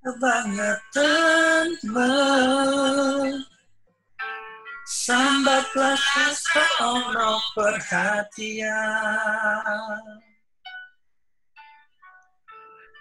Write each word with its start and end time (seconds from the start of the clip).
Kebangetan 0.00 1.66
Sambatlah 4.90 5.94
seseorang 5.94 7.40
perhatian 7.54 8.70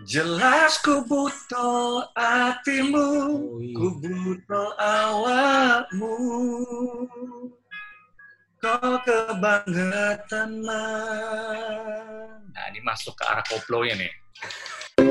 Jelas 0.07 0.79
ku 0.79 1.03
butuh 1.03 2.07
hatimu, 2.15 3.35
ku 3.75 3.87
butuh 3.99 4.71
awakmu. 4.79 6.15
Kau 8.63 8.95
kebangetan 9.03 10.63
man. 10.63 12.47
Nah, 12.47 12.65
ini 12.71 12.79
masuk 12.79 13.11
ke 13.19 13.27
arah 13.27 13.43
koplonya 13.43 13.99
nih. 13.99 14.13
Hai, 14.99 15.07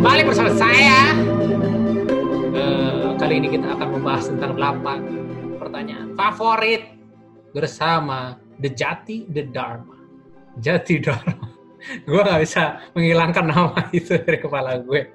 balik 0.00 0.32
bersama 0.32 0.56
saya. 0.56 1.12
Eh, 2.56 3.12
kali 3.20 3.36
ini 3.36 3.52
kita 3.52 3.76
akan 3.76 3.88
membahas 3.92 4.32
tentang 4.32 4.56
8 4.56 5.60
pertanyaan 5.60 6.16
favorit 6.16 6.96
bersama 7.52 8.40
The 8.56 8.72
Jati 8.72 9.28
The 9.28 9.52
Dharma. 9.52 10.00
Jati 10.64 10.96
Dharma. 10.96 11.52
gue 12.08 12.20
nggak 12.24 12.40
bisa 12.40 12.80
menghilangkan 12.96 13.44
nama 13.52 13.92
itu 13.92 14.16
dari 14.16 14.40
kepala 14.40 14.80
gue. 14.80 15.12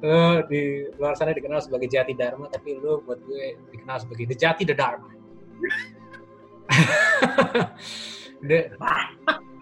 Lo 0.00 0.40
di 0.48 0.86
luar 0.96 1.12
sana 1.18 1.36
dikenal 1.36 1.60
sebagai 1.60 1.90
Jati 1.90 2.16
Dharma, 2.16 2.48
tapi 2.48 2.78
lo 2.80 3.02
buat 3.04 3.20
gue 3.26 3.58
dikenal 3.74 4.00
sebagai 4.00 4.24
The 4.32 4.36
Jati 4.38 4.62
The 4.64 4.76
Dharma. 4.78 5.08
The- 8.48 8.70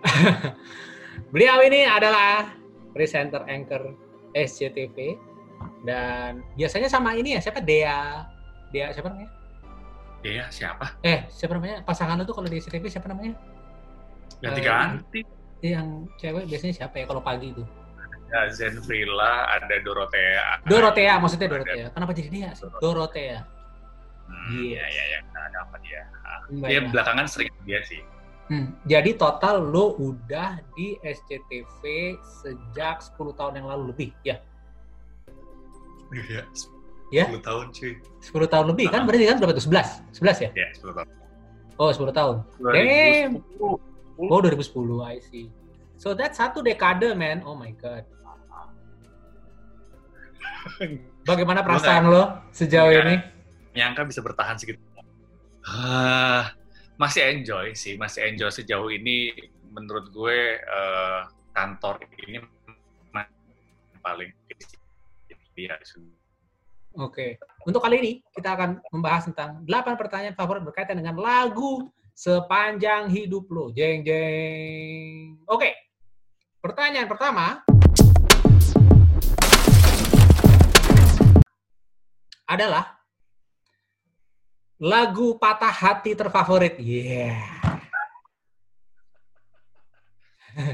Beliau 1.32 1.62
ini 1.62 1.86
adalah 1.86 2.50
presenter 2.90 3.46
anchor 3.46 3.94
SCTV 4.34 5.14
dan 5.86 6.42
biasanya 6.58 6.88
sama 6.90 7.14
ini 7.14 7.38
ya 7.38 7.40
siapa? 7.42 7.62
Dea 7.62 8.26
Dea 8.70 8.90
siapa 8.94 9.10
namanya? 9.10 9.30
Iya, 10.20 10.44
siapa? 10.52 11.00
eh 11.00 11.24
siapa 11.32 11.56
namanya? 11.56 11.80
Pasangan 11.80 12.20
lu 12.20 12.28
tuh 12.28 12.36
kalau 12.36 12.48
di 12.50 12.60
SCTV 12.60 12.84
siapa 12.92 13.08
namanya? 13.08 13.34
Ganti-ganti. 14.44 15.24
yang 15.60 16.08
cewek 16.16 16.48
biasanya 16.48 16.72
siapa 16.72 16.96
ya? 17.00 17.04
Kalau 17.04 17.20
pagi 17.20 17.52
itu 17.52 17.64
Ada 18.30 18.46
Zen 18.48 18.78
Frila, 18.80 19.50
ada 19.50 19.74
Dorothea. 19.82 20.62
Dorothea 20.62 21.18
maksudnya 21.18 21.50
Dorothea 21.50 21.86
kenapa 21.90 22.14
jadi 22.14 22.28
Dea 22.28 22.50
sih 22.54 22.70
Dorothea 22.78 23.42
Hmm, 24.30 24.62
Iya, 24.62 24.84
iya, 24.86 25.02
iya. 25.10 25.18
Nah, 25.34 25.42
ada 25.42 25.58
apa 25.60 25.74
dia? 25.82 26.06
Ah, 26.22 26.38
Baiklah. 26.46 26.68
Dia 26.70 26.80
belakangan 26.86 27.26
sering 27.26 27.50
dia 27.66 27.82
sih. 27.82 27.98
Hmm, 28.46 28.78
jadi 28.84 29.10
total 29.14 29.58
lo 29.60 29.98
udah 29.98 30.54
di 30.72 30.94
SCTV 31.00 31.82
sejak 32.38 33.02
10 33.10 33.18
tahun 33.32 33.58
yang 33.58 33.66
lalu 33.66 33.90
lebih 33.90 34.10
ya 34.22 34.38
Iya. 36.14 36.46
Ya? 37.10 37.24
10 37.26 37.42
tahun 37.42 37.64
cuy. 37.70 37.98
10 38.22 38.46
tahun 38.46 38.66
lebih 38.70 38.86
kan 38.88 39.02
Ah. 39.02 39.04
berarti 39.04 39.26
kan 39.26 39.36
berapa 39.38 39.52
tuh 39.52 39.64
11 39.66 39.88
11 40.14 40.38
ya 40.40 40.50
Ya, 40.54 40.66
10 40.74 40.94
tahun. 40.94 41.08
oh 41.74 41.90
10 41.90 42.10
tahun 42.12 42.36
2010. 42.56 43.82
Oh 44.20 44.38
2010, 44.38 45.02
I 45.02 45.18
see. 45.18 45.50
So 45.96 46.12
that's 46.12 46.36
satu 46.36 46.60
dekade, 46.60 47.10
man. 47.14 47.42
Oh 47.42 47.52
my 47.52 47.74
god. 47.74 48.06
Bagaimana 51.28 51.60
perasaan 51.64 52.08
lo 52.08 52.50
sejauh 52.50 52.90
Enggak. 52.90 53.06
ini? 53.06 53.16
Nyangka 53.76 54.02
bisa 54.08 54.20
bertahan 54.20 54.58
segitu. 54.58 54.80
Ah, 55.64 56.56
masih 56.96 57.22
enjoy 57.28 57.76
sih, 57.76 57.94
masih 58.00 58.26
enjoy 58.26 58.50
sejauh 58.50 58.88
ini. 58.90 59.32
Menurut 59.70 60.10
gue 60.10 60.58
eh, 60.58 61.20
kantor 61.54 62.02
ini 62.26 62.42
paling 64.00 64.30
iya 65.60 65.76
Oke. 66.96 67.36
Untuk 67.68 67.84
kali 67.84 68.00
ini 68.02 68.12
kita 68.32 68.56
akan 68.56 68.80
membahas 68.90 69.28
tentang 69.30 69.62
8 69.62 70.00
pertanyaan 70.00 70.34
favorit 70.34 70.64
berkaitan 70.64 70.98
dengan 70.98 71.20
lagu 71.20 71.86
sepanjang 72.16 73.12
hidup 73.12 73.46
lo. 73.52 73.70
Jeng 73.70 74.02
jeng. 74.02 75.38
Oke. 75.46 75.70
Pertanyaan 76.58 77.06
pertama 77.06 77.62
adalah 82.50 82.98
lagu 84.82 85.38
patah 85.38 85.70
hati 85.70 86.18
terfavorit. 86.18 86.74
Yeah. 86.82 87.38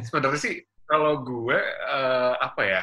sebenarnya 0.09 0.41
sih 0.41 0.57
kalau 0.89 1.21
gue 1.21 1.59
eh, 1.61 2.35
apa 2.41 2.63
ya 2.65 2.83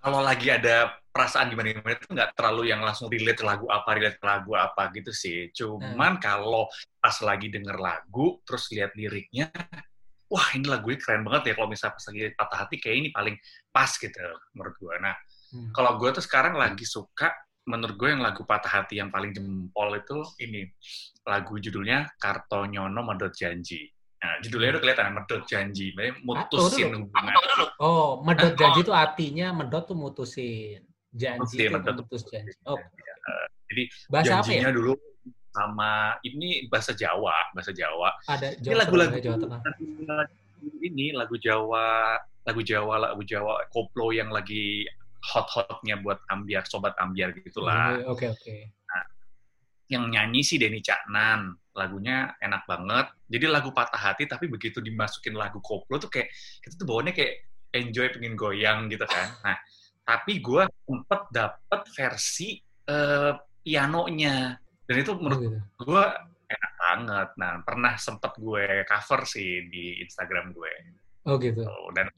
kalau 0.00 0.24
lagi 0.24 0.48
ada 0.48 0.96
perasaan 1.12 1.52
gimana 1.52 1.76
gimana 1.76 1.92
itu 1.92 2.08
nggak 2.08 2.32
terlalu 2.32 2.72
yang 2.72 2.80
langsung 2.80 3.12
relate 3.12 3.44
lagu 3.44 3.68
apa 3.68 4.00
relate 4.00 4.22
lagu 4.24 4.56
apa 4.56 4.88
gitu 4.96 5.12
sih 5.12 5.52
cuman 5.52 6.16
kalau 6.16 6.72
pas 6.96 7.12
lagi 7.20 7.52
denger 7.52 7.76
lagu 7.76 8.40
terus 8.48 8.72
lihat 8.72 8.96
liriknya 8.96 9.52
wah 10.32 10.48
ini 10.56 10.64
lagunya 10.72 10.96
keren 10.96 11.20
banget 11.20 11.52
ya 11.52 11.54
kalau 11.60 11.68
misalnya 11.68 11.94
pas 12.00 12.04
lagi 12.08 12.20
patah 12.32 12.58
hati 12.64 12.76
kayak 12.80 12.96
ini 12.96 13.08
paling 13.12 13.36
pas 13.68 13.90
gitu 13.92 14.24
menurut 14.56 14.74
gue 14.80 14.96
nah 15.04 15.16
Hmm. 15.48 15.72
kalau 15.72 15.96
gue 15.96 16.12
tuh 16.12 16.20
sekarang 16.20 16.60
lagi 16.60 16.84
suka 16.84 17.32
menurut 17.68 17.94
gue 18.00 18.08
yang 18.08 18.24
lagu 18.24 18.42
patah 18.48 18.80
hati 18.82 18.96
yang 18.98 19.12
paling 19.12 19.36
jempol 19.36 19.92
itu 19.92 20.24
ini 20.40 20.64
lagu 21.28 21.60
judulnya 21.60 22.08
Kartonyono 22.16 23.04
Medot 23.04 23.36
Janji 23.36 23.84
Nah, 24.18 24.34
judulnya 24.42 24.74
udah 24.74 24.82
kelihatan, 24.82 25.14
medot 25.14 25.42
janji. 25.46 25.94
Maksudnya 25.94 26.26
mutusin 26.26 26.90
hubungan. 26.90 27.34
Oh, 27.78 28.18
medot 28.26 28.50
janji 28.58 28.82
itu 28.82 28.90
artinya 28.90 29.54
medot 29.54 29.86
tuh 29.86 29.94
mutusin. 29.94 30.82
Janji 31.14 31.54
itu 31.54 31.70
medot 31.70 32.02
mutus 32.02 32.26
janji. 32.26 32.50
Oh, 32.66 32.74
Jadi 33.70 33.82
bahasa 34.10 34.42
apa 34.42 34.50
ya? 34.50 34.64
janjinya 34.66 34.70
dulu 34.74 34.92
sama 35.54 36.18
ini 36.26 36.66
bahasa 36.66 36.92
Jawa, 36.98 37.34
bahasa 37.54 37.70
Jawa. 37.70 38.10
Ada 38.26 38.58
Ini 38.58 38.62
Jawa 38.64 38.76
lagu-lagu 38.82 39.14
Tengah, 39.14 39.22
Jawa 39.22 39.36
Tengah. 39.38 39.60
ini 40.82 41.06
lagu 41.14 41.36
Jawa, 41.38 41.86
lagu 42.42 42.60
Jawa, 42.66 42.94
lagu 42.98 43.22
Jawa 43.22 43.54
koplo 43.70 44.10
yang 44.10 44.34
lagi 44.34 44.82
hot-hotnya 45.22 45.98
buat 45.98 46.22
ambiar, 46.30 46.64
sobat 46.66 46.94
ambiar 46.98 47.34
gitulah. 47.34 47.98
Oke, 48.06 48.30
oke. 48.30 48.54
Yang 49.88 50.04
nyanyi 50.12 50.40
sih 50.44 50.60
Denny 50.60 50.84
Caknan, 50.84 51.56
lagunya 51.72 52.36
enak 52.44 52.68
banget. 52.68 53.08
Jadi 53.24 53.44
lagu 53.48 53.72
patah 53.72 53.96
hati, 53.96 54.28
tapi 54.28 54.44
begitu 54.44 54.84
dimasukin 54.84 55.32
lagu 55.32 55.64
koplo 55.64 55.96
tuh 55.96 56.12
kayak 56.12 56.28
kita 56.60 56.76
tuh 56.76 56.84
bawaannya 56.84 57.16
kayak 57.16 57.48
enjoy 57.72 58.12
pengen 58.12 58.36
goyang 58.36 58.92
gitu 58.92 59.08
kan. 59.08 59.32
Nah, 59.40 59.56
tapi 60.04 60.44
gue 60.44 60.68
sempet 60.84 61.20
dapet 61.32 61.80
versi 61.96 62.60
eh, 62.88 63.32
pianonya 63.64 64.56
dan 64.88 64.96
itu 64.96 65.12
Oh, 65.12 65.20
menurut 65.20 65.40
gitu. 65.40 65.58
gue 65.88 66.04
enak 66.48 66.72
banget. 66.80 67.28
Nah, 67.40 67.52
pernah 67.64 67.92
sempet 67.96 68.32
gue 68.36 68.84
cover 68.88 69.20
sih 69.24 69.68
di 69.72 70.04
Instagram 70.04 70.52
gue. 70.52 70.72
Oh, 71.28 71.36
gitu. 71.40 71.64
Tuh, 71.64 71.88
dan 71.96 72.08
nah, 72.08 72.16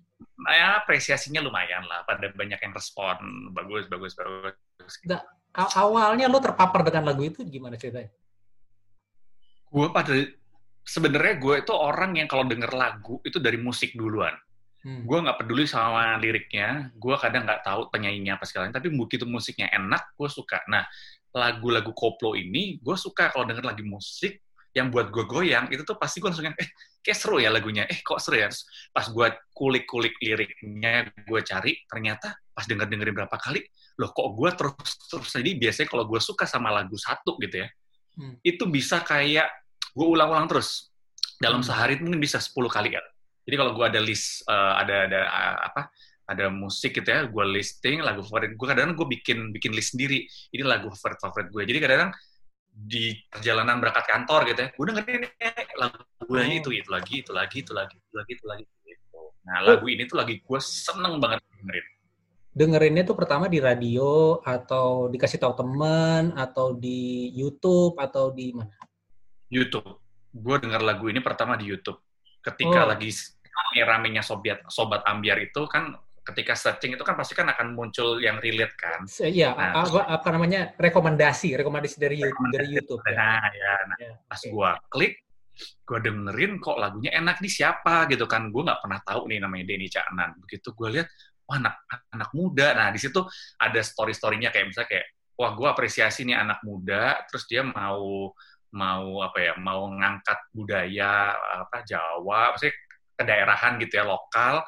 ya 0.51 0.81
apresiasinya 0.81 1.41
lumayan 1.45 1.85
lah. 1.85 2.05
Pada 2.05 2.33
banyak 2.33 2.61
yang 2.61 2.73
respon 2.73 3.51
bagus, 3.53 3.87
bagus, 3.87 4.13
bagus. 4.17 4.95
A- 5.51 5.75
awalnya 5.83 6.31
lo 6.31 6.39
terpapar 6.39 6.87
dengan 6.87 7.11
lagu 7.11 7.27
itu 7.27 7.43
gimana 7.43 7.75
ceritanya? 7.75 8.11
Gue 9.71 9.87
pada 9.91 10.15
sebenarnya 10.87 11.35
gue 11.39 11.55
itu 11.63 11.73
orang 11.75 12.19
yang 12.19 12.29
kalau 12.31 12.47
denger 12.47 12.73
lagu 12.75 13.19
itu 13.23 13.39
dari 13.43 13.59
musik 13.59 13.95
duluan. 13.95 14.35
Hmm. 14.81 15.05
Gue 15.05 15.19
nggak 15.21 15.45
peduli 15.45 15.69
sama 15.69 16.17
liriknya. 16.17 16.95
Gue 16.97 17.15
kadang 17.21 17.45
nggak 17.45 17.63
tahu 17.67 17.93
penyanyinya 17.93 18.41
apa 18.41 18.49
sekalian. 18.49 18.73
Tapi 18.73 18.89
begitu 18.95 19.29
musiknya 19.29 19.69
enak, 19.71 20.17
gue 20.17 20.29
suka. 20.31 20.65
Nah, 20.71 20.89
lagu-lagu 21.31 21.95
koplo 21.95 22.35
ini 22.35 22.83
gue 22.83 22.97
suka 22.99 23.31
kalau 23.31 23.47
denger 23.47 23.63
lagi 23.63 23.85
musik 23.87 24.43
yang 24.71 24.89
buat 24.89 25.11
gue 25.11 25.25
goyang 25.27 25.67
itu 25.75 25.83
tuh 25.83 25.99
pasti 25.99 26.23
gue 26.23 26.31
langsung 26.31 26.47
yang 26.47 26.55
eh 26.55 26.71
kayak 27.03 27.19
seru 27.19 27.43
ya 27.43 27.51
lagunya. 27.51 27.85
Eh 27.91 27.99
kok 28.05 28.23
seru 28.23 28.39
ya? 28.39 28.47
Terus 28.47 28.67
pas 28.95 29.07
gue 29.11 29.27
kulik-kulik 29.51 30.15
liriknya 30.23 31.11
gue 31.27 31.41
cari 31.43 31.73
ternyata 31.91 32.35
pas 32.55 32.65
denger 32.69 32.87
dengerin 32.87 33.15
berapa 33.25 33.37
kali 33.41 33.65
loh 33.99 34.13
kok 34.13 34.29
gue 34.37 34.51
terus 34.57 34.91
terus 35.09 35.31
jadi 35.33 35.51
biasanya 35.57 35.89
kalau 35.93 36.05
gue 36.09 36.21
suka 36.21 36.45
sama 36.49 36.71
lagu 36.73 36.97
satu 36.97 37.37
gitu 37.43 37.65
ya 37.65 37.69
Hmm. 38.11 38.37
itu 38.43 38.67
bisa 38.67 39.01
kayak 39.07 39.49
gue 39.95 40.03
ulang-ulang 40.05 40.51
terus. 40.51 40.91
Dalam 41.39 41.63
Hmm. 41.63 41.69
sehari 41.71 41.95
mungkin 42.03 42.19
bisa 42.21 42.37
10 42.43 42.69
kali 42.69 42.91
kan. 42.93 43.07
Jadi 43.47 43.55
kalau 43.57 43.73
gue 43.73 43.87
ada 43.87 44.01
list 44.03 44.43
eh, 44.45 44.73
ada 44.77 45.07
ada 45.09 45.21
eh, 45.25 45.57
apa 45.71 45.83
ada 46.27 46.47
musik 46.47 46.95
gitu 46.95 47.07
ya 47.07 47.27
gue 47.27 47.45
listing 47.51 48.03
lagu 48.03 48.23
favorit 48.23 48.55
gue 48.55 48.67
kadang-kadang 48.67 48.99
gue 48.99 49.09
bikin 49.15 49.39
bikin 49.55 49.73
list 49.73 49.95
sendiri. 49.95 50.27
Ini 50.53 50.63
lagu 50.67 50.91
favorit 50.91 51.19
favorit 51.23 51.49
gue 51.49 51.63
jadi 51.65 51.79
kadang-kadang 51.81 52.13
di 52.81 53.13
perjalanan 53.29 53.77
berangkat 53.77 54.07
kantor 54.09 54.41
gitu 54.49 54.61
ya 54.65 54.69
gue 54.73 54.85
dengerin 54.89 55.23
lagu 55.77 56.01
gue 56.25 56.39
Oh. 56.41 56.47
itu 56.47 56.71
itu 56.73 56.89
lagi 56.89 57.15
itu 57.21 57.33
lagi 57.35 57.57
itu 57.61 57.73
lagi 57.75 57.97
itu 57.99 58.13
lagi 58.17 58.33
itu 58.33 58.45
lagi 58.47 58.65
gitu. 58.87 59.21
nah 59.45 59.61
lagu 59.61 59.85
ini 59.91 60.07
tuh 60.07 60.17
lagi 60.17 60.41
gue 60.41 60.61
seneng 60.63 61.21
banget 61.21 61.43
dengerin 61.61 61.87
dengerinnya 62.51 63.03
tuh 63.07 63.15
pertama 63.15 63.47
di 63.47 63.63
radio 63.63 64.41
atau 64.43 65.07
dikasih 65.07 65.39
tahu 65.39 65.55
temen 65.55 66.35
atau 66.35 66.75
di 66.75 67.31
YouTube 67.31 67.95
atau 67.95 68.35
di 68.35 68.51
mana? 68.51 68.75
YouTube. 69.47 69.87
Gue 70.35 70.57
denger 70.59 70.83
lagu 70.83 71.07
ini 71.07 71.23
pertama 71.23 71.55
di 71.55 71.71
YouTube. 71.71 72.03
Ketika 72.43 72.87
Oh. 72.87 72.91
lagi 72.91 73.11
rame-ramenya 73.51 74.23
sobat 74.27 74.67
sobat 74.67 75.07
ambiar 75.07 75.39
itu 75.39 75.63
kan 75.71 75.95
ketika 76.31 76.55
searching 76.55 76.95
itu 76.95 77.03
kan 77.03 77.19
pasti 77.19 77.35
kan 77.35 77.51
akan 77.51 77.75
muncul 77.75 78.17
yang 78.19 78.39
relate 78.39 78.75
kan. 78.79 79.05
Iya, 79.21 79.53
Nah, 79.53 79.83
apa, 79.83 80.01
apa 80.07 80.29
namanya 80.31 80.73
rekomendasi, 80.79 81.59
rekomendasi 81.59 81.97
dari 81.99 82.17
You- 82.23 82.51
dari 82.51 82.67
YouTube. 82.71 83.03
Ya. 83.05 83.15
Nah, 83.19 83.45
ya, 83.51 83.75
nah, 83.91 83.97
Ya, 83.99 84.13
pas 84.25 84.41
oke. 84.41 84.51
gua 84.51 84.71
klik, 84.89 85.15
gua 85.85 85.99
dengerin 86.01 86.57
kok 86.57 86.77
lagunya 86.79 87.11
enak 87.13 87.43
nih 87.43 87.53
siapa 87.53 88.07
gitu 88.09 88.25
kan. 88.25 88.49
Gue 88.49 88.63
nggak 88.65 88.81
pernah 88.81 89.01
tahu 89.03 89.29
nih 89.29 89.39
namanya 89.43 89.65
Denny 89.67 89.89
Caknan. 89.91 90.39
Begitu 90.41 90.73
gue 90.73 90.89
lihat, 91.01 91.09
wah 91.45 91.59
anak 91.59 91.75
anak 92.15 92.31
muda. 92.33 92.73
Nah 92.79 92.89
di 92.95 92.99
situ 93.03 93.21
ada 93.59 93.81
story 93.83 94.15
storynya 94.15 94.49
kayak 94.55 94.71
misalnya 94.71 94.89
kayak, 94.89 95.07
wah 95.37 95.51
gue 95.53 95.67
apresiasi 95.69 96.23
nih 96.25 96.39
anak 96.39 96.63
muda. 96.63 97.21
Terus 97.29 97.45
dia 97.51 97.67
mau 97.67 98.31
mau 98.71 99.19
apa 99.27 99.39
ya, 99.43 99.55
mau 99.59 99.91
ngangkat 99.91 100.39
budaya 100.55 101.35
apa 101.67 101.83
Jawa, 101.83 102.55
maksudnya 102.55 102.75
kedaerahan 103.19 103.77
gitu 103.83 103.99
ya 103.99 104.07
lokal. 104.07 104.63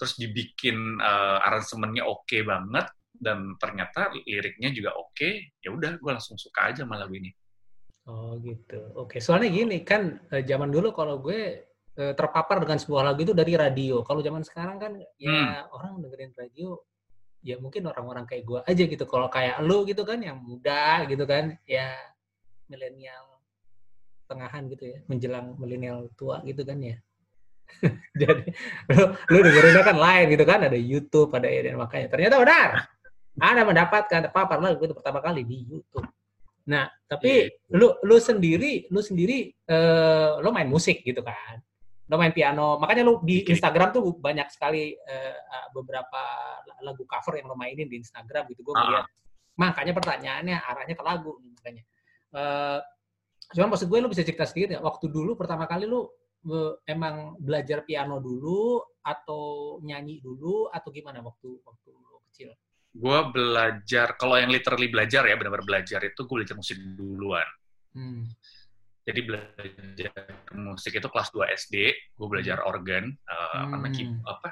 Terus 0.00 0.16
dibikin 0.16 0.96
eh, 0.96 1.38
aransemennya 1.44 2.08
oke 2.08 2.40
banget 2.40 2.88
dan 3.12 3.52
ternyata 3.60 4.08
liriknya 4.24 4.72
juga 4.72 4.96
oke. 4.96 5.60
Ya 5.60 5.68
udah, 5.76 6.00
gue 6.00 6.10
langsung 6.10 6.40
suka 6.40 6.72
aja 6.72 6.88
sama 6.88 6.96
lagu 6.96 7.12
ini. 7.20 7.28
Oh 8.08 8.40
gitu. 8.40 8.80
Oke, 8.96 9.20
soalnya 9.20 9.52
gini 9.52 9.84
kan 9.84 10.16
eh, 10.32 10.40
zaman 10.48 10.72
dulu 10.72 10.96
kalau 10.96 11.20
gue 11.20 11.68
eh, 12.00 12.14
terpapar 12.16 12.64
dengan 12.64 12.80
sebuah 12.80 13.12
lagu 13.12 13.20
itu 13.28 13.36
dari 13.36 13.52
radio. 13.60 14.00
Kalau 14.00 14.24
zaman 14.24 14.40
sekarang 14.40 14.80
kan 14.80 14.92
ya 15.20 15.68
orang 15.68 16.00
dengerin 16.00 16.32
radio 16.32 16.80
ya 17.44 17.56
mungkin 17.60 17.88
orang-orang 17.92 18.24
kayak 18.24 18.44
gue 18.48 18.60
aja 18.64 18.84
gitu. 18.88 19.04
Kalau 19.04 19.28
kayak 19.28 19.60
lu 19.60 19.84
gitu 19.84 20.00
kan 20.08 20.16
yang 20.24 20.40
muda 20.40 21.04
gitu 21.04 21.28
kan 21.28 21.60
ya 21.68 21.92
milenial 22.72 23.36
tengahan 24.30 24.70
gitu 24.70 24.84
ya, 24.94 24.98
menjelang 25.10 25.58
milenial 25.58 26.06
tua 26.14 26.40
gitu 26.46 26.62
kan 26.62 26.78
ya. 26.80 26.96
Jadi 28.20 28.44
lu, 28.90 29.02
lu 29.30 29.38
dengerinnya 29.40 29.82
kan 29.84 29.96
lain 29.96 30.26
gitu 30.32 30.44
kan, 30.44 30.60
ada 30.66 30.78
YouTube, 30.78 31.30
ada 31.32 31.48
dan 31.48 31.76
makanya 31.78 32.06
ternyata 32.10 32.36
benar. 32.38 32.70
Anda 33.40 33.62
mendapatkan 33.64 34.20
terpapar 34.28 34.58
lagu 34.60 34.82
itu 34.84 34.92
pertama 34.92 35.22
kali 35.22 35.46
di 35.46 35.64
YouTube. 35.64 36.04
Nah, 36.68 36.86
tapi 37.08 37.48
Iya. 37.48 37.76
lu 37.78 37.88
lu 38.04 38.16
sendiri 38.20 38.86
lu 38.92 39.00
sendiri 39.00 39.48
eh 39.48 40.30
lu 40.38 40.48
main 40.52 40.68
musik 40.68 41.00
gitu 41.02 41.24
kan 41.24 41.56
lu 42.06 42.18
main 42.18 42.34
piano 42.34 42.74
makanya 42.76 43.06
lu 43.06 43.22
di. 43.22 43.46
Instagram 43.46 43.94
tuh 43.94 44.02
banyak 44.18 44.50
sekali 44.50 44.92
eh, 44.92 45.34
beberapa 45.70 46.20
lagu 46.82 47.06
cover 47.06 47.38
yang 47.38 47.48
lu 47.48 47.56
mainin 47.56 47.86
di 47.86 48.02
Instagram 48.02 48.44
gitu 48.50 48.60
gue 48.66 48.74
Ah. 48.74 48.82
ngeliat 48.82 49.06
makanya 49.56 49.92
pertanyaannya 49.94 50.56
arahnya 50.58 50.94
ke 50.94 51.04
lagu 51.06 51.38
makanya 51.38 51.82
Eh, 52.30 52.78
cuman 53.54 53.74
maksud 53.74 53.90
gue 53.90 53.98
lu 53.98 54.06
bisa 54.06 54.22
cerita 54.22 54.46
sedikit 54.46 54.74
ya 54.74 54.78
waktu 54.78 55.10
dulu 55.10 55.34
pertama 55.34 55.66
kali 55.66 55.86
lu 55.86 56.02
eh, 56.02 56.10
emang 56.88 57.36
belajar 57.36 57.84
piano 57.84 58.16
dulu 58.16 58.80
atau 59.04 59.76
nyanyi 59.84 60.20
dulu 60.24 60.68
atau 60.72 60.88
gimana 60.88 61.20
waktu 61.20 61.60
waktu 61.64 61.88
lu 61.92 62.18
kecil 62.30 62.48
gue 62.90 63.18
belajar 63.30 64.18
kalau 64.18 64.40
yang 64.40 64.50
literally 64.50 64.88
belajar 64.90 65.22
ya 65.28 65.36
benar-benar 65.36 65.66
belajar 65.68 66.00
itu 66.02 66.20
gue 66.26 66.36
belajar 66.42 66.56
musik 66.56 66.78
duluan 66.96 67.46
hmm. 67.94 68.24
Jadi 69.00 69.20
belajar 69.24 70.12
musik 70.54 70.92
itu 70.92 71.08
kelas 71.08 71.28
2 71.32 71.46
SD 71.56 71.74
gue 72.14 72.28
belajar 72.28 72.62
organ 72.62 73.10
apa 73.24 73.66
namanya, 73.66 73.94
key- 73.94 74.06
Hmm. 74.06 74.22
apa 74.22 74.48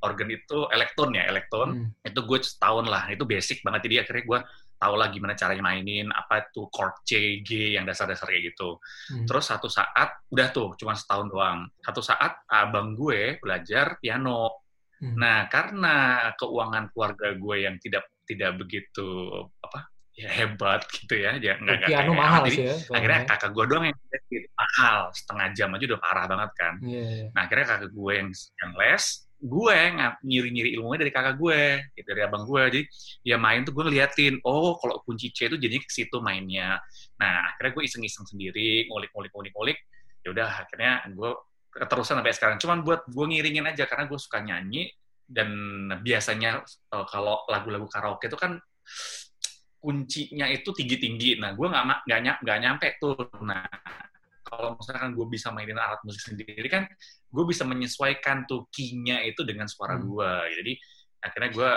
organ 0.00 0.28
itu 0.30 0.58
elektron 0.70 1.10
ya 1.12 1.24
elektron 1.26 1.68
Hmm. 1.74 1.88
itu 2.04 2.20
gue 2.20 2.38
setahun 2.40 2.86
lah 2.86 3.08
itu 3.08 3.24
basic 3.24 3.64
banget 3.64 3.88
jadi 3.90 4.06
akhirnya 4.06 4.24
gue 4.24 4.40
tau 4.78 4.94
lah 4.94 5.10
gimana 5.10 5.34
caranya 5.34 5.64
mainin 5.64 6.06
apa 6.08 6.46
itu 6.46 6.70
chord 6.70 7.02
C 7.02 7.42
G 7.42 7.74
yang 7.74 7.82
dasar-dasar 7.82 8.30
kayak 8.30 8.54
gitu 8.54 8.78
Hmm. 9.10 9.26
terus 9.26 9.50
satu 9.50 9.66
saat 9.66 10.22
udah 10.30 10.48
tuh 10.50 10.78
cuma 10.78 10.94
setahun 10.94 11.26
doang 11.26 11.66
satu 11.82 11.98
saat 11.98 12.46
abang 12.46 12.94
gue 12.94 13.40
belajar 13.42 13.98
piano 13.98 14.62
Hmm. 14.98 15.14
Nah, 15.14 15.46
karena 15.46 15.94
keuangan 16.34 16.90
keluarga 16.90 17.30
gue 17.30 17.56
yang 17.62 17.78
tidak 17.78 18.10
tidak 18.26 18.58
begitu 18.58 19.06
apa 19.62 19.86
ya 20.18 20.26
hebat 20.34 20.82
gitu 20.90 21.14
ya, 21.14 21.38
ya 21.38 21.54
nggak 21.62 21.78
nggak 21.78 21.78
piano 21.86 22.10
kayak- 22.10 22.18
mahal 22.18 22.42
jadi 22.42 22.56
sih 22.58 22.64
ya 22.66 22.74
akhirnya 22.90 23.20
kakak 23.30 23.50
gue 23.54 23.64
doang 23.70 23.84
yang 23.86 23.98
les, 24.10 24.24
mahal 24.50 24.98
setengah 25.14 25.46
jam 25.54 25.68
aja 25.78 25.84
udah 25.94 26.00
parah 26.02 26.24
banget 26.26 26.50
kan. 26.58 26.74
Iya, 26.82 27.02
iya. 27.06 27.26
Nah, 27.30 27.40
akhirnya 27.46 27.66
kakak 27.70 27.90
gue 27.94 28.12
yang 28.18 28.28
yang 28.34 28.72
les, 28.74 29.04
gue 29.38 29.74
yang 29.78 29.94
nyiri-nyiri 30.26 30.68
ilmunya 30.74 30.98
dari 31.06 31.12
kakak 31.14 31.34
gue, 31.38 31.60
gitu, 31.94 32.08
dari 32.10 32.22
abang 32.26 32.42
gue. 32.50 32.62
Jadi 32.66 32.82
dia 33.22 33.36
main 33.38 33.62
tuh 33.62 33.70
gue 33.70 33.84
ngeliatin, 33.86 34.34
oh 34.42 34.74
kalau 34.82 34.98
kunci 35.06 35.30
C 35.30 35.46
itu 35.46 35.54
jadinya 35.54 35.86
ke 35.86 35.92
situ 35.94 36.18
mainnya. 36.18 36.82
Nah, 37.22 37.54
akhirnya 37.54 37.78
gue 37.78 37.84
iseng-iseng 37.86 38.26
sendiri, 38.26 38.90
ngulik-ngulik-ngulik-ngulik. 38.90 39.78
Ya 40.26 40.34
udah, 40.34 40.48
akhirnya 40.66 41.06
gue 41.14 41.30
keterusan 41.78 42.18
sampai 42.18 42.34
sekarang. 42.34 42.58
Cuman 42.58 42.82
buat 42.82 43.06
gue 43.06 43.24
ngiringin 43.30 43.70
aja 43.70 43.86
karena 43.86 44.10
gue 44.10 44.18
suka 44.18 44.42
nyanyi 44.42 44.90
dan 45.30 45.54
biasanya 46.02 46.66
eh, 46.66 47.06
kalau 47.06 47.46
lagu-lagu 47.46 47.86
karaoke 47.86 48.26
itu 48.26 48.34
kan 48.34 48.58
kuncinya 49.88 50.44
itu 50.52 50.68
tinggi-tinggi. 50.68 51.40
Nah, 51.40 51.56
gue 51.56 51.64
nggak 51.64 52.04
nggak 52.04 52.20
ny- 52.20 52.40
nggak 52.44 52.58
nyampe 52.60 52.86
tuh. 53.00 53.16
Nah, 53.40 53.64
kalau 54.44 54.76
misalkan 54.76 55.16
gue 55.16 55.26
bisa 55.32 55.48
mainin 55.48 55.80
alat 55.80 55.96
musik 56.04 56.28
sendiri 56.28 56.68
kan, 56.68 56.84
gue 57.32 57.44
bisa 57.48 57.64
menyesuaikan 57.64 58.44
tuh 58.44 58.68
key-nya 58.68 59.24
itu 59.24 59.40
dengan 59.48 59.64
suara 59.64 59.96
Hmm. 59.96 60.04
gue. 60.04 60.30
Jadi 60.60 60.72
akhirnya 61.24 61.50
gue 61.56 61.70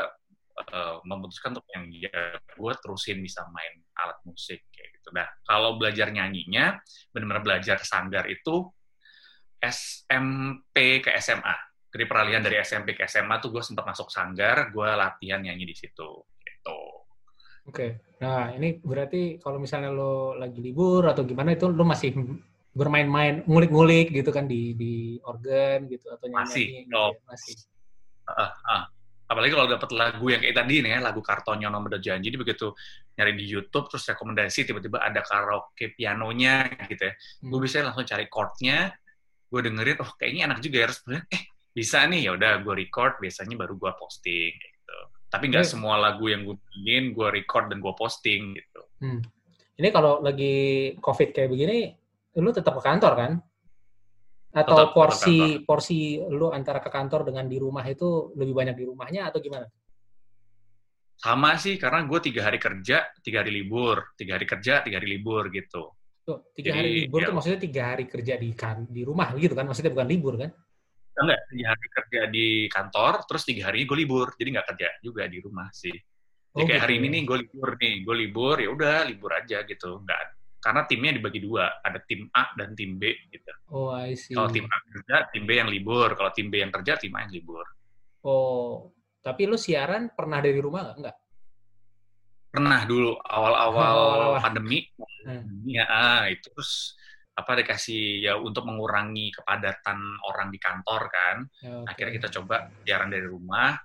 eh, 0.61 0.95
memutuskan 1.07 1.55
untuk 1.55 1.65
yang 1.71 1.87
ya 1.95 2.37
gue 2.37 2.73
terusin 2.83 3.23
bisa 3.23 3.47
main 3.55 3.79
alat 3.95 4.19
musik 4.27 4.67
kayak 4.75 4.99
gitu. 4.99 5.09
Nah, 5.15 5.25
kalau 5.47 5.79
belajar 5.79 6.11
nyanyinya, 6.11 6.75
benar-benar 7.15 7.41
belajar 7.41 7.79
sanggar 7.81 8.27
itu 8.27 8.67
SMP 9.63 10.99
ke 10.99 11.15
SMA. 11.23 11.55
Jadi 11.91 12.03
peralihan 12.03 12.43
dari 12.43 12.59
SMP 12.59 12.93
ke 12.99 13.07
SMA 13.07 13.39
tuh 13.39 13.55
gue 13.55 13.63
sempat 13.63 13.87
masuk 13.87 14.11
sanggar, 14.11 14.69
gue 14.75 14.89
latihan 14.91 15.39
nyanyi 15.39 15.71
di 15.71 15.75
situ. 15.75 16.27
Gitu. 16.35 16.79
Oke. 17.67 18.01
Nah, 18.21 18.53
ini 18.53 18.77
berarti 18.81 19.37
kalau 19.41 19.57
misalnya 19.57 19.89
lo 19.93 20.33
lagi 20.37 20.61
libur 20.61 21.05
atau 21.09 21.25
gimana 21.25 21.53
itu 21.53 21.69
lo 21.69 21.81
masih 21.85 22.13
bermain-main, 22.71 23.43
ngulik-ngulik 23.45 24.13
gitu 24.15 24.31
kan 24.31 24.47
di 24.47 24.73
di 24.77 25.19
organ 25.27 25.85
gitu 25.91 26.07
atau 26.07 26.25
nyanyi 26.29 26.41
Masih, 26.47 26.65
gitu 26.85 26.89
no. 26.93 27.05
ya? 27.11 27.19
masih. 27.27 27.55
Ah, 28.29 28.53
ah. 28.65 28.83
Apalagi 29.31 29.55
kalau 29.55 29.67
dapat 29.71 29.89
lagu 29.95 30.25
yang 30.27 30.43
kayak 30.43 30.59
tadi 30.59 30.83
nih 30.83 30.91
ya, 30.91 30.99
lagu 30.99 31.23
kartonnya 31.23 31.71
nomor 31.71 31.95
janji, 32.03 32.27
jadi 32.27 32.35
begitu 32.35 32.75
nyari 33.15 33.31
di 33.39 33.45
YouTube 33.47 33.87
terus 33.87 34.03
rekomendasi 34.11 34.67
tiba-tiba 34.67 34.99
ada 34.99 35.23
karaoke 35.23 35.95
pianonya 35.95 36.67
gitu 36.91 37.07
ya. 37.07 37.13
Gue 37.39 37.59
Hmm. 37.59 37.63
bisa 37.63 37.79
langsung 37.79 38.03
cari 38.03 38.27
chordnya, 38.27 38.91
gue 39.47 39.61
dengerin, 39.63 40.03
oh 40.03 40.11
kayaknya 40.19 40.51
enak 40.51 40.59
juga 40.59 40.77
ya, 40.83 40.87
bilang, 41.07 41.23
eh 41.31 41.43
bisa 41.71 42.03
nih, 42.11 42.27
ya 42.27 42.31
udah 42.35 42.59
gue 42.59 42.73
record, 42.75 43.23
biasanya 43.23 43.55
baru 43.55 43.79
gue 43.79 43.91
posting. 43.95 44.55
Tapi 45.31 45.47
nggak 45.47 45.63
Eh. 45.63 45.71
semua 45.71 45.95
lagu 45.95 46.27
yang 46.27 46.43
gue 46.43 46.59
bikin 46.59 47.15
gue 47.15 47.27
record 47.31 47.71
dan 47.71 47.79
gue 47.79 47.93
posting 47.95 48.51
gitu. 48.51 48.81
Hmm. 48.99 49.23
Ini 49.79 49.87
kalau 49.89 50.19
lagi 50.19 50.53
COVID 50.99 51.31
kayak 51.31 51.49
begini, 51.49 51.95
lu 52.37 52.51
tetap 52.51 52.75
ke 52.77 52.83
kantor 52.83 53.13
kan? 53.15 53.31
Atau 54.51 54.75
Tetap- 54.75 54.91
tetap 54.91 54.91
porsi 54.91 55.37
porsi 55.63 55.99
lu 56.19 56.51
antara 56.51 56.83
ke 56.83 56.91
kantor 56.91 57.31
dengan 57.31 57.47
di 57.47 57.55
rumah 57.55 57.87
itu 57.87 58.35
lebih 58.35 58.51
banyak 58.51 58.75
di 58.75 58.83
rumahnya 58.83 59.31
atau 59.31 59.39
gimana? 59.39 59.63
Sama 61.15 61.53
sih, 61.55 61.77
karena 61.77 62.03
gue 62.03 62.19
tiga 62.19 62.49
hari 62.49 62.57
kerja, 62.59 63.05
tiga 63.21 63.45
hari 63.45 63.53
libur, 63.53 64.11
tiga 64.17 64.35
hari 64.35 64.43
kerja, 64.49 64.81
tiga 64.81 64.97
hari 64.99 65.07
libur 65.15 65.47
gitu. 65.53 65.93
Tuh, 66.25 66.49
tiga 66.57 66.73
Jadi, 66.73 66.77
hari 66.81 66.91
libur 67.05 67.19
ya. 67.21 67.27
tuh 67.29 67.35
maksudnya 67.37 67.59
tiga 67.61 67.83
hari 67.95 68.05
kerja 68.09 68.33
di 68.41 68.49
kan 68.57 68.83
di 68.89 69.01
rumah 69.05 69.29
gitu 69.37 69.53
kan? 69.53 69.69
Maksudnya 69.69 69.93
bukan 69.93 70.09
libur 70.09 70.33
kan? 70.35 70.49
Enggak, 71.11 71.39
tiga 71.51 71.65
hari 71.75 71.87
kerja 71.91 72.21
di 72.31 72.47
kantor, 72.67 73.13
terus 73.27 73.43
tiga 73.43 73.61
hari 73.67 73.83
gue 73.83 73.97
libur, 73.99 74.31
jadi 74.39 74.49
nggak 74.55 74.67
kerja 74.73 74.87
juga 75.03 75.27
di 75.27 75.37
rumah 75.39 75.67
sih. 75.69 75.91
Jadi 75.91 76.61
Oh, 76.63 76.67
kayak 76.67 76.81
hari 76.83 76.95
gitu. 76.95 77.01
ini 77.03 77.07
nih 77.11 77.21
gue 77.27 77.37
libur 77.43 77.69
nih, 77.75 77.93
gue 78.03 78.15
libur 78.15 78.55
ya 78.59 78.69
udah 78.71 78.97
libur 79.07 79.31
aja 79.35 79.57
gitu, 79.63 79.99
nggak 80.01 80.19
karena 80.61 80.85
timnya 80.85 81.11
dibagi 81.17 81.41
dua, 81.41 81.81
ada 81.81 81.97
tim 82.05 82.29
A 82.31 82.53
dan 82.53 82.77
tim 82.77 82.95
B 82.95 83.09
gitu. 83.33 83.49
Oh, 83.73 83.89
I 83.89 84.13
see. 84.13 84.37
Kalau 84.37 84.45
tim 84.47 84.69
A 84.69 84.77
kerja, 84.93 85.25
tim 85.33 85.43
B 85.43 85.57
yang 85.57 85.65
libur. 85.65 86.13
Kalau 86.13 86.29
tim 86.29 86.53
B 86.53 86.61
yang 86.61 86.69
kerja, 86.69 87.01
tim 87.01 87.09
A 87.17 87.25
yang 87.25 87.33
libur. 87.33 87.65
Oh, 88.21 88.93
tapi 89.25 89.49
lu 89.49 89.57
siaran 89.57 90.13
pernah 90.13 90.37
dari 90.37 90.61
rumah 90.61 90.85
nggak? 90.85 90.97
Nggak. 91.01 91.17
Pernah 92.51 92.81
dulu 92.85 93.15
awal-awal 93.17 93.89
Awal-awal. 93.97 94.41
pandemi, 94.43 94.85
Hmm. 95.21 95.61
ya 95.69 95.85
ah, 95.85 96.25
itu 96.29 96.49
terus 96.49 96.97
apa 97.31 97.51
dikasih 97.55 98.21
ya 98.21 98.33
untuk 98.35 98.67
mengurangi 98.67 99.31
kepadatan 99.31 99.99
orang 100.27 100.51
di 100.51 100.59
kantor 100.59 101.01
kan. 101.07 101.37
Ya, 101.63 101.71
oke. 101.79 101.87
akhirnya 101.87 102.13
kita 102.19 102.29
coba 102.39 102.55
siaran 102.83 103.09
dari 103.09 103.25
rumah 103.25 103.75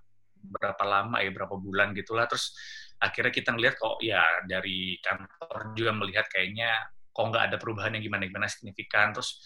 berapa 0.47 0.83
lama 0.83 1.19
ya 1.19 1.31
berapa 1.31 1.59
bulan 1.59 1.91
gitulah 1.91 2.27
terus 2.27 2.55
akhirnya 2.99 3.35
kita 3.35 3.51
ngelihat 3.51 3.75
kok 3.77 3.99
ya 3.99 4.23
dari 4.47 4.95
kantor 5.01 5.75
juga 5.75 5.91
melihat 5.91 6.27
kayaknya 6.31 6.71
kok 7.11 7.25
nggak 7.25 7.45
ada 7.51 7.57
perubahan 7.59 7.99
yang 7.99 8.05
gimana 8.05 8.25
gimana 8.25 8.47
signifikan 8.47 9.11
terus 9.11 9.43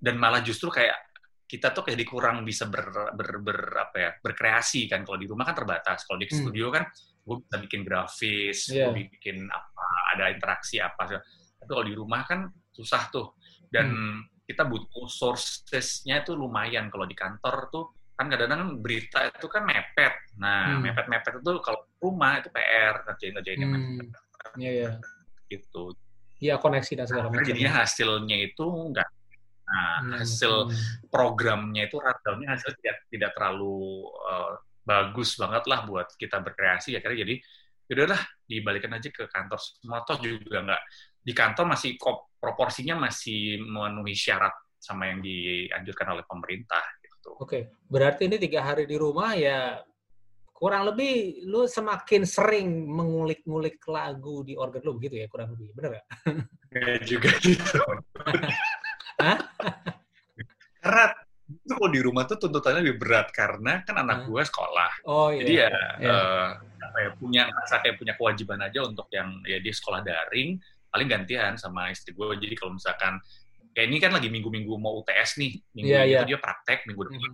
dan 0.00 0.16
malah 0.16 0.40
justru 0.40 0.72
kayak 0.72 0.96
kita 1.44 1.72
tuh 1.72 1.84
jadi 1.84 2.04
kurang 2.04 2.44
bisa 2.44 2.68
ber, 2.68 2.84
ber, 3.12 3.30
ber 3.40 3.58
apa 3.80 3.96
ya 3.96 4.10
berkreasi 4.20 4.88
kan 4.88 5.04
kalau 5.04 5.16
di 5.16 5.24
rumah 5.28 5.48
kan 5.48 5.56
terbatas 5.56 6.04
kalau 6.04 6.16
di 6.16 6.28
Hmm. 6.28 6.36
studio 6.44 6.68
kan 6.68 6.84
gue 7.24 7.36
bisa 7.44 7.56
bikin 7.60 7.80
grafis 7.84 8.58
Iya. 8.68 8.88
gue 8.88 9.04
bikin 9.08 9.48
apa 9.48 9.84
ada 10.16 10.24
interaksi 10.28 10.80
apa 10.80 11.08
tapi 11.60 11.68
kalau 11.68 11.84
di 11.84 11.92
rumah 11.92 12.24
kan 12.24 12.48
susah 12.72 13.08
tuh 13.10 13.36
dan 13.68 13.86
Hmm. 13.88 14.18
kita 14.44 14.64
butuh 14.64 15.04
sourcesnya 15.06 16.24
itu 16.24 16.32
lumayan 16.32 16.88
kalau 16.88 17.04
di 17.04 17.12
kantor 17.12 17.68
tuh 17.68 17.84
kan 18.14 18.26
kadang-kadang 18.26 18.80
berita 18.80 19.28
itu 19.28 19.46
kan 19.46 19.62
mepet 19.62 20.14
nah 20.36 20.74
Hmm. 20.74 20.82
mepet-mepet 20.82 21.38
itu 21.38 21.52
kalau 21.60 21.80
rumah 21.98 22.40
itu 22.40 22.48
PR 22.48 22.94
ngerjain 23.04 23.32
ngerjainnya 23.34 23.66
Hmm. 23.68 24.00
Iya, 24.56 24.70
iya. 24.72 24.90
gitu 25.46 25.92
Iya, 26.38 26.54
koneksi 26.56 26.92
dan 26.94 27.06
segala 27.06 27.28
macam. 27.28 27.42
jadinya 27.42 27.82
hasilnya 27.82 28.36
itu 28.38 28.64
enggak 28.64 29.08
nah, 29.64 29.98
Hmm, 30.00 30.12
hasil 30.16 30.52
hmm. 30.66 31.10
programnya 31.10 31.84
itu 31.84 31.98
rundownnya 31.98 32.56
hasilnya 32.56 32.78
tidak 32.80 32.96
tidak 33.10 33.30
terlalu 33.36 33.76
uh, 34.24 34.56
bagus 34.80 35.36
banget 35.36 35.68
lah 35.68 35.84
buat 35.84 36.08
kita 36.16 36.40
berkreasi 36.40 36.96
ya 36.96 37.04
karena 37.04 37.20
jadi 37.20 37.34
yaudahlah 37.84 38.20
dibalikan 38.44 38.92
aja 38.94 39.08
ke 39.08 39.28
kantor 39.28 39.60
semua 39.60 40.00
toh 40.04 40.16
juga 40.16 40.64
nggak 40.64 40.82
di 41.20 41.32
kantor 41.32 41.64
masih 41.68 41.96
kok 41.96 42.27
proporsinya 42.38 42.94
masih 43.06 43.58
memenuhi 43.62 44.14
syarat 44.14 44.54
sama 44.78 45.10
yang 45.10 45.18
dianjurkan 45.20 46.14
oleh 46.14 46.24
pemerintah 46.24 46.82
gitu. 47.02 47.34
Oke, 47.42 47.74
berarti 47.90 48.30
ini 48.30 48.38
tiga 48.38 48.62
hari 48.62 48.86
di 48.86 48.94
rumah 48.94 49.34
ya 49.34 49.82
kurang 50.54 50.90
lebih 50.90 51.46
lu 51.46 51.70
semakin 51.70 52.26
sering 52.26 52.66
mengulik-ngulik 52.90 53.78
lagu 53.86 54.42
di 54.42 54.58
organ 54.58 54.82
lu 54.82 54.98
begitu 54.98 55.22
ya 55.22 55.26
kurang 55.30 55.54
lebih, 55.54 55.70
bener 55.74 55.90
nggak? 55.98 56.06
Kayak 56.74 57.00
juga 57.06 57.30
gitu. 57.42 57.78
Karena 60.82 61.04
itu 61.48 61.72
kalau 61.74 61.90
di 61.90 62.00
rumah 62.04 62.24
tuh 62.28 62.36
tuntutannya 62.38 62.84
lebih 62.84 63.00
berat 63.00 63.32
karena 63.32 63.80
kan 63.82 64.04
anak 64.04 64.28
gue 64.28 64.42
sekolah. 64.44 64.90
Oh 65.08 65.32
iya. 65.32 65.40
Jadi 65.42 65.52
ya, 65.56 65.68
Iya. 65.98 66.12
eh, 66.12 66.48
apa 66.84 66.98
ya 67.02 67.10
punya 67.16 67.42
merasa 67.48 67.80
kayak 67.80 67.96
punya 67.98 68.14
kewajiban 68.14 68.60
aja 68.62 68.80
untuk 68.84 69.08
yang 69.10 69.40
ya 69.48 69.58
dia 69.58 69.74
sekolah 69.74 70.00
daring 70.04 70.60
paling 70.88 71.08
gantian 71.08 71.54
sama 71.60 71.92
istri 71.92 72.12
gue. 72.16 72.26
Jadi 72.36 72.54
kalau 72.56 72.76
misalkan 72.76 73.20
kayak 73.72 73.86
ini 73.88 73.98
kan 74.02 74.12
lagi 74.16 74.28
minggu-minggu 74.32 74.74
mau 74.80 74.98
UTS 75.04 75.38
nih, 75.38 75.52
minggu 75.76 75.92
ini 75.94 76.10
iya. 76.10 76.20
tuh 76.24 76.28
dia 76.34 76.38
praktek, 76.40 76.88
minggu 76.88 77.00
depan 77.06 77.32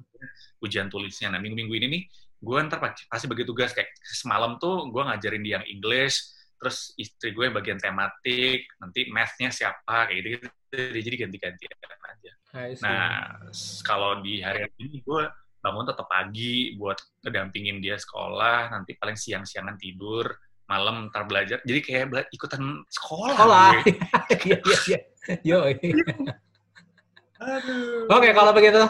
ujian 0.60 0.86
tulisnya. 0.92 1.32
Nah 1.32 1.40
minggu-minggu 1.40 1.74
ini 1.78 1.86
nih 1.88 2.02
gue 2.44 2.58
ntar 2.68 2.76
pasti 3.08 3.24
bagi 3.24 3.48
tugas 3.48 3.72
kayak 3.72 3.88
semalam 4.04 4.60
tuh 4.60 4.92
gue 4.92 5.00
ngajarin 5.00 5.40
dia 5.40 5.52
yang 5.60 5.66
English, 5.66 6.34
terus 6.60 6.92
istri 7.00 7.32
gue 7.32 7.48
yang 7.48 7.56
bagian 7.56 7.80
tematik, 7.80 8.68
nanti 8.76 9.08
math-nya 9.08 9.48
siapa 9.48 10.12
kayak 10.12 10.20
gitu. 10.20 10.48
Jadi 10.74 11.16
ganti-gantian 11.16 11.72
aja. 11.80 12.32
Nah, 12.82 13.40
kalau 13.82 14.20
di 14.22 14.44
hari 14.44 14.68
ini 14.78 15.02
gue 15.02 15.22
bangun 15.64 15.88
tetap 15.88 16.06
pagi 16.06 16.76
buat 16.76 17.00
ngedampingin 17.24 17.80
dia 17.80 17.96
sekolah, 17.96 18.68
nanti 18.68 18.94
paling 19.00 19.16
siang-siangan 19.16 19.80
tidur, 19.80 20.28
malam 20.64 21.12
ntar 21.12 21.28
belajar. 21.28 21.60
Jadi 21.62 21.80
kayak 21.84 22.04
bela- 22.08 22.30
ikutan 22.32 22.62
sekolah. 22.88 23.36
Sekolah. 23.36 23.70
Iya, 24.44 24.58
iya, 24.64 24.78
iya. 24.88 24.98
Yo. 25.44 25.58
Aduh. 27.40 28.08
Oke, 28.08 28.28
kalau 28.32 28.52
begitu 28.56 28.80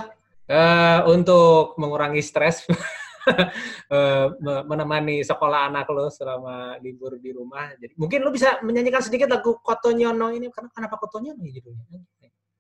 eh, 0.47 0.99
untuk 1.11 1.75
mengurangi 1.81 2.23
stres 2.23 2.67
eh, 3.95 4.27
me- 4.39 4.65
menemani 4.67 5.23
sekolah 5.27 5.71
anak 5.73 5.87
lo 5.91 6.07
selama 6.11 6.79
libur 6.79 7.19
di 7.19 7.31
rumah. 7.35 7.75
Jadi 7.79 7.95
mungkin 7.99 8.23
lo 8.23 8.31
bisa 8.31 8.63
menyanyikan 8.63 9.03
sedikit 9.03 9.31
lagu 9.31 9.59
Kotonyono 9.59 10.31
ini. 10.31 10.51
Kenapa, 10.55 10.75
kenapa 10.75 10.95
Kotonyono 11.03 11.43
ya 11.43 11.53
judulnya? 11.59 12.01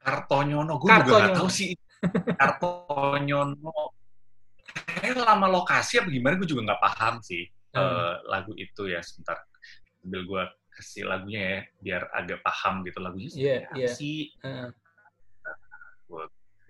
Kartonyono, 0.04 0.72
gue 0.76 0.88
juga 1.00 1.16
gak 1.16 1.36
tahu 1.40 1.48
sih. 1.48 1.72
Kartonyono. 2.36 3.72
Kayak 4.74 5.22
lama 5.22 5.46
lokasi 5.46 6.02
apa 6.02 6.08
gimana, 6.10 6.34
gue 6.34 6.48
juga 6.50 6.66
nggak 6.66 6.82
paham 6.82 7.14
sih 7.22 7.46
Hmm. 7.74 7.82
eh, 7.82 8.14
lagu 8.30 8.52
itu 8.54 8.82
ya. 8.86 9.02
Sebentar, 9.02 9.42
sambil 10.00 10.22
gue 10.24 10.42
kasih 10.74 11.04
lagunya 11.06 11.42
ya, 11.42 11.60
biar 11.82 12.02
agak 12.14 12.38
paham 12.42 12.86
gitu 12.86 12.98
lagunya. 13.02 13.30
Apa 13.66 13.74
iya. 13.74 13.90
sih? 13.90 14.30
Heeh. 14.42 14.70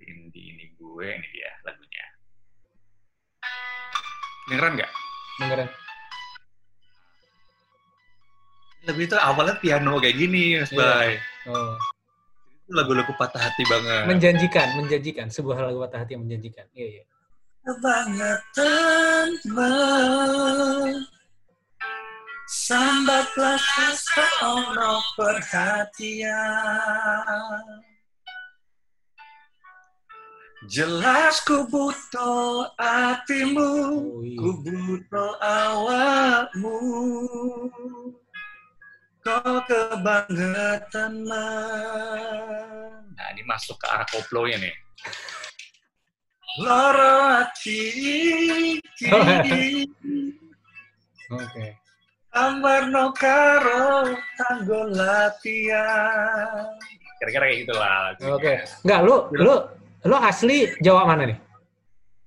ini 0.04 0.28
ini 0.32 0.64
gue 0.76 1.06
ini 1.08 1.28
dia 1.32 1.50
lagunya 1.64 2.04
dengeran 4.48 4.72
nggak 4.76 4.92
dengerin. 5.40 5.68
lagu 8.84 9.00
itu 9.00 9.16
awalnya 9.16 9.56
piano 9.64 9.96
kayak 9.96 10.16
gini 10.20 10.60
Mas 10.60 10.72
Iya. 10.72 10.80
Bay 10.80 11.10
Oh. 11.48 11.76
lagu-lagu 12.72 13.12
patah 13.20 13.36
hati 13.36 13.60
banget 13.68 14.08
Menjanjikan, 14.08 14.68
menjanjikan. 14.80 15.28
Sebuah 15.28 15.68
lagu 15.68 15.84
patah 15.84 16.00
hati 16.00 16.16
yang 16.16 16.24
menjanjikan. 16.24 16.64
Iya, 16.72 16.86
iya. 16.88 17.04
Kebangetan 17.64 19.28
Sambatlah 22.44 23.56
seseorang 23.58 25.00
perhatian. 25.16 26.28
Jelas 30.64 31.44
ku 31.44 31.68
butuh 31.68 32.64
hatimu 32.80 33.60
Oh, 33.60 34.24
iya. 34.24 34.40
Ku 34.40 34.50
butuh 34.64 35.36
awakmu. 35.40 36.76
Kau 39.24 39.56
kebangetan 39.64 41.24
nah 41.24 43.24
ini 43.32 43.40
masuk 43.48 43.80
ke 43.80 43.88
arah 43.88 44.04
koplonya 44.12 44.60
nih 44.60 44.76
Loro 46.54 47.12
hati 47.34 47.82
Oke. 51.34 51.66
Amarno 52.34 53.10
karo 53.14 54.10
tanggo 54.38 54.86
latihan 54.90 56.66
kira-kira 57.18 57.44
kayak 57.46 57.58
gitulah. 57.66 58.14
Oke. 58.34 58.52
Enggak, 58.86 59.00
lu 59.06 59.16
lu 59.34 59.54
lu 60.04 60.16
asli 60.18 60.70
Jawa 60.78 61.06
mana 61.06 61.30
nih? 61.30 61.38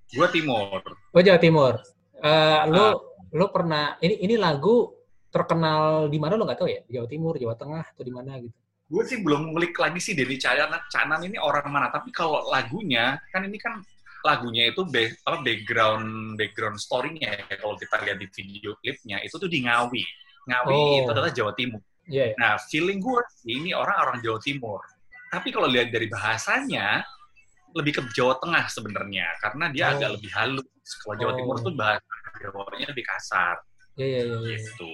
gue 0.07 0.27
timur 0.31 0.79
Oh, 1.11 1.19
Jawa 1.19 1.39
Timur. 1.39 1.73
Eh, 2.19 2.61
lu 2.71 2.83
Ah. 2.83 2.93
lu 3.35 3.45
pernah 3.51 3.99
ini 3.99 4.23
ini 4.23 4.35
lagu 4.39 4.91
terkenal 5.27 6.07
di 6.07 6.15
mana 6.15 6.39
lu 6.39 6.47
nggak 6.47 6.59
tahu 6.59 6.67
ya? 6.71 6.79
Jawa 6.87 7.07
Timur, 7.07 7.35
Jawa 7.35 7.55
Tengah 7.55 7.83
atau 7.91 8.03
di 8.03 8.11
mana 8.11 8.39
gitu? 8.39 8.55
gue 8.87 9.03
sih 9.03 9.19
belum 9.19 9.51
ngulik 9.51 9.75
lagi 9.75 9.99
sih 9.99 10.15
Denny 10.15 10.39
Canan 10.39 10.79
Canan 10.87 11.19
ini 11.19 11.35
orang 11.35 11.67
mana 11.67 11.91
tapi 11.91 12.07
kalau 12.07 12.47
lagunya 12.47 13.19
kan 13.35 13.43
ini 13.43 13.59
kan 13.59 13.83
lagunya 14.27 14.67
itu 14.67 14.83
be, 14.83 15.15
apa 15.23 15.39
background 15.39 16.35
background 16.35 16.75
story-nya 16.75 17.39
ya 17.47 17.55
kalau 17.55 17.79
kita 17.79 17.95
lihat 18.03 18.19
di 18.19 18.27
video 18.27 18.75
klipnya 18.77 19.23
itu 19.23 19.39
tuh 19.39 19.47
di 19.47 19.63
Ngawi 19.63 20.03
Ngawi 20.47 20.73
Oh. 20.75 20.99
itu 20.99 21.09
adalah 21.11 21.31
Jawa 21.31 21.55
Timur 21.55 21.79
Iya, 22.07 22.31
iya. 22.31 22.35
nah 22.35 22.55
feeling 22.67 22.99
gue 22.99 23.19
ini 23.47 23.71
orang 23.71 23.95
orang 23.99 24.17
Jawa 24.19 24.39
Timur 24.39 24.79
tapi 25.27 25.51
kalau 25.51 25.67
lihat 25.67 25.91
dari 25.91 26.07
bahasanya 26.07 27.03
lebih 27.75 27.99
ke 27.99 28.01
Jawa 28.11 28.39
Tengah 28.39 28.67
sebenarnya 28.67 29.27
karena 29.39 29.65
dia 29.71 29.83
Oh. 29.87 29.91
agak 29.95 30.09
lebih 30.19 30.31
halus 30.35 30.67
kalau 31.01 31.15
Jawa 31.15 31.31
Oh. 31.31 31.37
Timur 31.39 31.55
tuh 31.59 31.73
bahasa 31.73 32.03
Jawanya 32.37 32.87
lebih 32.93 33.05
kasar 33.07 33.55
Iya, 33.97 34.05
iya, 34.05 34.21
iya, 34.23 34.37
iya. 34.43 34.57
gitu 34.59 34.91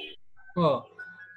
Oh. 0.57 0.85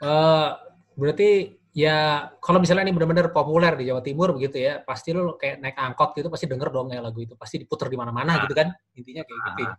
eh, 0.01 0.49
berarti 0.95 1.31
ya 1.77 2.33
kalau 2.41 2.57
misalnya 2.57 2.89
ini 2.89 2.97
benar-benar 2.97 3.37
populer 3.37 3.77
di 3.77 3.85
Jawa 3.93 4.01
Timur 4.01 4.33
begitu 4.33 4.57
ya, 4.57 4.81
pasti 4.81 5.13
lu 5.13 5.37
kayak 5.37 5.61
naik 5.61 5.77
angkot 5.77 6.17
gitu 6.17 6.33
pasti 6.33 6.49
denger 6.49 6.73
dong 6.73 6.89
ya 6.89 7.05
lagu 7.05 7.21
itu, 7.21 7.37
pasti 7.37 7.61
diputer 7.61 7.93
di 7.93 7.97
mana-mana 8.01 8.33
Ah. 8.33 8.43
gitu 8.49 8.57
kan. 8.57 8.73
Intinya 8.97 9.23
kayak 9.29 9.41
gitu. 9.53 9.61
ya. 9.69 9.73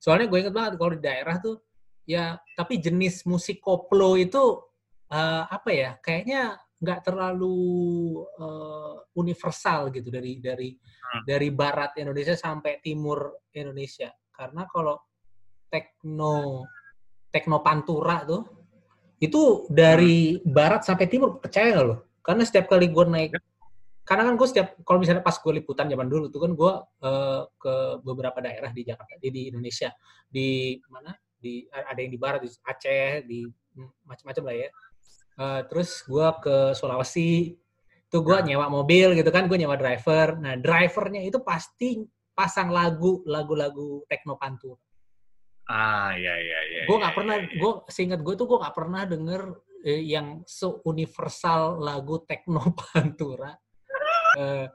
Soalnya 0.00 0.26
gue 0.32 0.38
inget 0.40 0.54
banget 0.56 0.72
kalau 0.80 0.92
di 0.96 1.00
daerah 1.04 1.36
tuh 1.40 1.60
ya 2.08 2.36
tapi 2.56 2.80
jenis 2.80 3.28
musik 3.28 3.60
koplo 3.60 4.16
itu 4.16 4.40
eh, 5.12 5.44
apa 5.44 5.68
ya? 5.68 5.90
Kayaknya 6.00 6.56
nggak 6.80 7.00
terlalu 7.04 7.60
eh, 8.40 8.94
universal 9.14 9.92
gitu 9.92 10.08
dari 10.08 10.40
dari 10.40 10.72
Hmm. 11.04 11.22
dari 11.28 11.52
barat 11.52 11.92
Indonesia 12.00 12.32
sampai 12.34 12.80
timur 12.80 13.44
Indonesia. 13.52 14.08
Karena 14.32 14.64
kalau 14.64 14.96
tekno 15.68 16.64
tekno 17.28 17.60
pantura 17.60 18.24
tuh 18.24 18.63
itu 19.22 19.68
dari 19.70 20.42
barat 20.42 20.82
sampai 20.82 21.06
timur 21.06 21.38
percaya 21.38 21.74
nggak 21.74 21.86
lo? 21.86 21.96
Karena 22.24 22.42
setiap 22.42 22.72
kali 22.72 22.88
gue 22.88 23.04
naik, 23.04 23.30
karena 24.04 24.22
kan 24.28 24.34
gue 24.36 24.48
setiap 24.48 24.68
kalau 24.84 24.98
misalnya 25.00 25.24
pas 25.24 25.36
gue 25.36 25.52
liputan 25.56 25.88
zaman 25.88 26.08
dulu 26.08 26.28
tuh 26.28 26.40
kan 26.44 26.52
gue 26.52 26.72
eh, 27.04 27.42
ke 27.56 27.74
beberapa 28.04 28.38
daerah 28.44 28.70
di 28.72 28.82
Jakarta, 28.84 29.16
di, 29.20 29.28
di 29.32 29.42
Indonesia, 29.48 29.90
di 30.28 30.76
mana? 30.92 31.12
Di 31.40 31.64
ada 31.72 31.98
yang 32.00 32.12
di 32.12 32.20
barat, 32.20 32.40
di 32.44 32.50
Aceh, 32.64 33.24
di 33.28 33.44
mm, 33.48 34.08
macam-macam 34.08 34.44
lah 34.48 34.56
ya. 34.56 34.68
Eh, 35.34 35.60
terus 35.72 36.04
gue 36.04 36.26
ke 36.44 36.56
Sulawesi, 36.76 37.56
tuh 38.12 38.20
gue 38.20 38.36
nyewa 38.44 38.68
mobil 38.68 39.16
gitu 39.16 39.30
kan, 39.32 39.48
gue 39.48 39.56
nyewa 39.56 39.80
driver. 39.80 40.36
Nah 40.36 40.60
drivernya 40.60 41.24
itu 41.24 41.40
pasti 41.40 42.04
pasang 42.34 42.68
lagu 42.68 43.22
lagu-lagu 43.24 44.02
tekno 44.10 44.34
pantura 44.34 44.83
ah 45.70 46.12
ya 46.12 46.34
ya 46.36 46.58
ya 46.68 46.80
gue 46.84 46.96
ya, 46.96 47.00
nggak 47.00 47.14
pernah 47.16 47.34
ya, 47.40 47.46
ya. 47.48 47.56
gue 47.60 47.72
seingat 47.88 48.20
gue 48.20 48.34
tuh 48.36 48.46
gue 48.46 48.58
nggak 48.60 48.76
pernah 48.76 49.02
denger 49.08 49.42
eh, 49.84 50.02
yang 50.04 50.44
se 50.44 50.68
universal 50.84 51.80
lagu 51.80 52.20
techno 52.28 52.60
pantura 52.78 53.56
eh, 54.36 54.68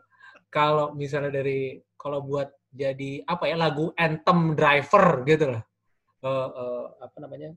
kalau 0.50 0.98
misalnya 0.98 1.30
dari 1.30 1.78
kalau 1.94 2.24
buat 2.26 2.50
jadi 2.70 3.26
apa 3.26 3.50
ya 3.50 3.58
lagu 3.58 3.90
anthem 3.98 4.54
driver 4.54 5.26
gitu 5.26 5.46
lah. 5.58 5.64
Eh, 6.22 6.50
eh, 6.54 6.86
apa 7.02 7.18
namanya? 7.22 7.50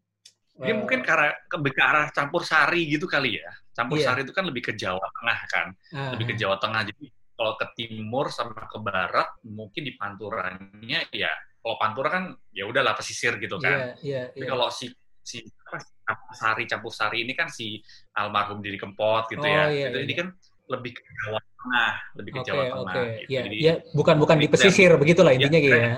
Ini 0.53 0.69
Eh, 0.69 0.77
mungkin 0.77 1.01
karena 1.01 1.33
ke, 1.49 1.57
ke 1.57 1.83
arah 1.83 2.13
campur 2.13 2.45
sari 2.45 2.85
gitu 2.89 3.09
kali 3.09 3.41
ya. 3.41 3.49
Campur 3.73 3.97
Iya. 3.97 4.13
sari 4.13 4.21
itu 4.29 4.33
kan 4.37 4.45
lebih 4.45 4.69
ke 4.69 4.73
Jawa 4.77 5.01
Tengah 5.01 5.39
kan, 5.49 5.67
ah, 5.97 6.13
lebih 6.17 6.33
ke 6.33 6.35
Jawa 6.37 6.61
Tengah. 6.61 6.85
Jadi 6.93 7.09
kalau 7.33 7.57
ke 7.57 7.67
timur 7.77 8.29
sama 8.29 8.69
ke 8.69 8.79
barat 8.81 9.29
mungkin 9.49 9.83
di 9.89 9.97
panturannya 9.97 11.09
ya 11.09 11.33
kalau 11.63 11.77
pantura 11.79 12.09
kan 12.11 12.25
ya 12.51 12.67
udahlah 12.67 12.93
pesisir 12.93 13.39
gitu 13.39 13.57
Iya, 13.57 13.65
kan. 13.65 13.79
iya, 14.03 14.23
Tapi 14.29 14.43
iya. 14.43 14.51
kalau 14.51 14.67
si 14.69 14.91
si 15.23 15.39
apa, 15.63 15.79
campur 16.03 16.35
sari 16.35 16.63
campur 16.67 16.91
sari 16.93 17.19
ini 17.23 17.33
kan 17.33 17.47
si 17.47 17.79
almarhum 18.13 18.59
Didi 18.59 18.75
Kempot 18.75 19.31
gitu 19.31 19.39
Oh, 19.39 19.47
ya. 19.47 19.71
iya, 19.71 19.87
Itu- 19.89 20.03
Ini 20.03 20.11
iya. 20.11 20.19
kan 20.19 20.29
lebih 20.67 20.91
ke 20.93 21.03
Jawa 21.07 21.39
Tengah, 21.39 21.93
lebih 22.19 22.31
ke 22.33 22.41
Oke, 22.43 22.49
Jawa. 22.51 22.63
Tengah. 22.65 22.83
gitu. 22.83 23.01
Ya, 23.31 23.41
Jadi 23.47 23.57
ya, 23.63 23.75
bukan 23.95 24.17
bukan 24.19 24.37
di 24.37 24.47
Jadi- 24.47 24.53
pesisir 24.59 24.91
begitulah 24.99 25.31
intinya 25.31 25.55
Ya, 25.55 25.63
gitu 25.63 25.79
ya. 25.79 25.95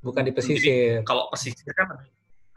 Bukan 0.00 0.22
di 0.22 0.30
Jadi, 0.30 0.38
pesisir. 0.38 0.92
kalau 1.02 1.26
pesisir 1.26 1.66
kan 1.74 1.88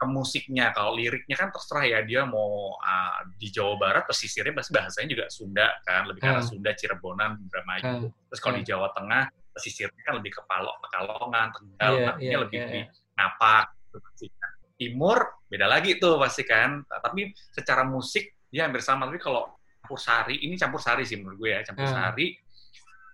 ke 0.00 0.06
musiknya, 0.06 0.70
kalau 0.70 0.94
liriknya 0.94 1.34
kan 1.36 1.50
terserah 1.50 1.84
ya 1.84 1.98
dia 2.00 2.22
mau 2.24 2.78
ah, 2.80 3.20
di 3.34 3.50
Jawa 3.50 3.74
Barat 3.76 4.06
pesisirnya 4.06 4.54
pasti 4.54 4.70
bahasanya 4.70 5.08
juga 5.10 5.24
Sunda 5.28 5.66
kan, 5.82 6.06
lebih 6.06 6.22
arah 6.22 6.40
Ah. 6.40 6.46
Sunda, 6.46 6.70
Cirebonan, 6.72 7.36
Indramayu. 7.36 7.82
Ah, 7.82 7.98
Terus 8.30 8.40
kalau 8.40 8.54
ah. 8.54 8.58
di 8.62 8.64
Jawa 8.64 8.88
Tengah 8.94 9.24
pesisirnya 9.50 10.02
kan 10.06 10.14
lebih 10.18 10.32
ke 10.34 10.42
Palok, 10.46 10.76
Pekalongan, 10.86 11.46
Tegal, 11.52 11.92
Iya, 11.94 12.06
artinya 12.14 12.30
iya, 12.36 12.42
lebih 12.42 12.58
iya, 12.58 12.66
di 12.68 12.78
iya. 12.82 12.86
Napak. 13.18 13.64
gitu 13.90 13.98
kan. 14.38 14.50
Timur 14.80 15.18
beda 15.50 15.66
lagi 15.66 15.90
tuh 16.00 16.16
pasti 16.16 16.42
kan. 16.46 16.80
Nah, 16.80 17.00
Tapi 17.02 17.34
secara 17.52 17.82
musik 17.84 18.32
dia 18.48 18.64
hampir 18.70 18.80
sama. 18.80 19.10
Tapi 19.10 19.18
kalau 19.18 19.50
campur 19.82 19.98
sari, 19.98 20.40
ini 20.46 20.54
campur 20.54 20.78
sari 20.80 21.02
sih 21.02 21.18
menurut 21.18 21.36
gue 21.42 21.50
ya, 21.52 21.60
campur 21.66 21.84
Ah. 21.90 22.14
sari 22.14 22.32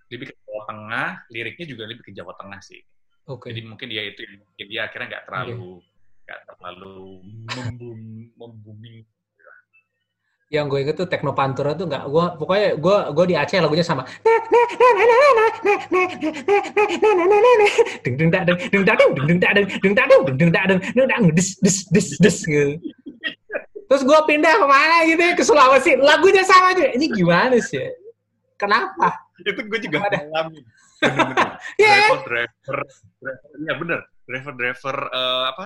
lebih 0.07 0.31
ke 0.31 0.33
Jawa 0.47 0.61
Tengah, 0.71 1.07
liriknya 1.33 1.65
juga 1.67 1.83
lebih 1.89 2.03
ke 2.07 2.11
Jawa 2.15 2.31
Tengah 2.39 2.59
sih. 2.63 2.79
Oke. 3.27 3.51
Jadi 3.51 3.61
mungkin 3.67 3.87
dia 3.91 4.07
itu 4.07 4.23
mungkin 4.23 4.65
dia 4.71 4.87
akhirnya 4.87 5.07
nggak 5.17 5.23
terlalu 5.27 5.83
nggak 6.23 6.39
terlalu 6.47 7.03
membum, 7.55 7.99
membumi. 8.35 9.03
Yang 10.47 10.65
gue 10.71 10.79
inget 10.79 10.95
tuh 10.95 11.07
Tekno 11.11 11.35
Pantura 11.35 11.75
tuh 11.75 11.91
nggak, 11.91 12.07
gue 12.07 12.25
pokoknya 12.39 12.67
gue 12.79 12.97
gue 13.11 13.25
di 13.27 13.35
Aceh 13.35 13.59
lagunya 13.59 13.83
sama. 13.83 14.07
Deng 18.07 18.15
deng 18.15 18.31
dak 18.31 18.47
deng 18.47 18.55
deng 18.71 18.83
dak 18.87 18.95
deng 18.95 19.11
deng 19.27 19.39
dak 19.43 19.51
deng 19.51 19.65
deng 19.67 19.93
dak 19.93 20.05
deng 20.07 20.21
deng 20.23 20.35
deng 20.39 20.51
dak 20.55 20.65
deng 20.71 20.79
deng 20.95 21.07
dak 21.11 21.19
des 21.35 21.49
des 21.59 21.77
des 21.91 22.07
des 22.23 22.37
gitu. 22.47 22.73
Terus 23.87 24.03
gue 24.03 24.19
pindah 24.27 24.55
ke 24.59 24.67
mana 24.67 24.95
gitu 25.07 25.21
ya, 25.23 25.31
ke 25.31 25.43
Sulawesi, 25.47 25.95
lagunya 25.95 26.43
sama 26.43 26.75
juga. 26.75 26.91
Ini 26.91 27.05
gimana 27.07 27.55
sih? 27.59 27.79
ya? 27.79 27.87
Kenapa? 28.59 29.15
Itu 29.39 29.63
gue 29.63 29.79
juga 29.79 30.03
Ada. 30.11 30.27
ngalamin. 30.27 30.63
Bener-bener. 30.97 31.47
Iya. 31.77 31.93
driver 32.09 32.21
driver 32.25 32.77
iya 33.61 33.73
bener 33.77 33.99
driver 34.25 34.53
driver 34.57 34.97
eh, 35.13 35.43
apa 35.53 35.63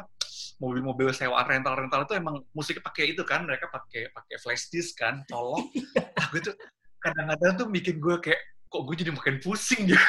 mobil-mobil 0.62 1.10
sewaan 1.10 1.50
rental 1.50 1.74
rental 1.74 2.06
itu 2.06 2.13
emang 2.13 2.46
musiknya 2.53 2.86
pakai 2.86 3.18
itu 3.18 3.25
kan 3.25 3.50
mereka 3.50 3.65
pakai 3.74 4.13
pakai 4.13 4.38
flash 4.38 4.70
disk 4.70 5.01
kan 5.01 5.25
colok 5.25 5.65
ah, 6.22 6.25
gue 6.30 6.41
tuh 6.46 6.53
kadang-kadang 7.01 7.58
tuh 7.58 7.68
bikin 7.74 7.98
gue 7.98 8.22
kayak 8.22 8.38
kok 8.70 8.86
gue 8.86 8.96
jadi 9.01 9.10
makin 9.10 9.41
pusing 9.41 9.89
ya 9.89 9.98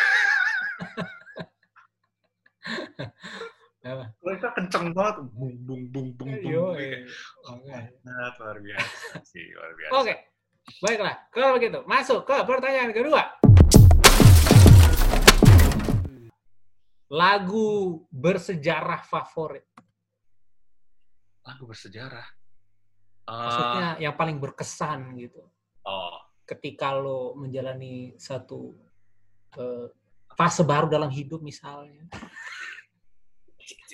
mereka 4.22 4.54
kenceng 4.54 4.94
banget 4.94 5.26
bung 5.34 5.56
bung 5.66 5.82
bung 5.90 6.08
bung 6.14 6.30
bung 6.38 6.52
Yo, 6.52 6.76
Kayak, 6.78 7.10
eh. 7.74 7.84
nah, 8.06 8.30
luar 8.38 8.58
biasa 8.62 9.18
sih 9.30 9.42
luar 9.50 9.72
biasa 9.74 9.92
Oke, 9.98 10.14
baiklah. 10.78 11.16
Kalau 11.34 11.48
begitu, 11.58 11.78
masuk 11.90 12.22
ke 12.22 12.36
pertanyaan 12.46 12.94
kedua. 12.94 13.22
Lagu 17.10 18.06
bersejarah 18.08 19.02
favorit. 19.02 19.71
Lagu 21.42 21.64
bersejarah 21.66 22.26
Eh, 23.22 23.30
Maksudnya 23.30 23.88
yang 24.02 24.14
paling 24.18 24.42
berkesan 24.42 25.14
gitu. 25.14 25.46
oh 25.86 26.18
Ketika 26.42 26.90
lo 26.90 27.38
menjalani 27.38 28.18
satu 28.18 28.74
eh, 29.54 29.86
fase 30.34 30.66
baru 30.66 30.90
dalam 30.90 31.06
hidup 31.06 31.38
misalnya. 31.38 32.02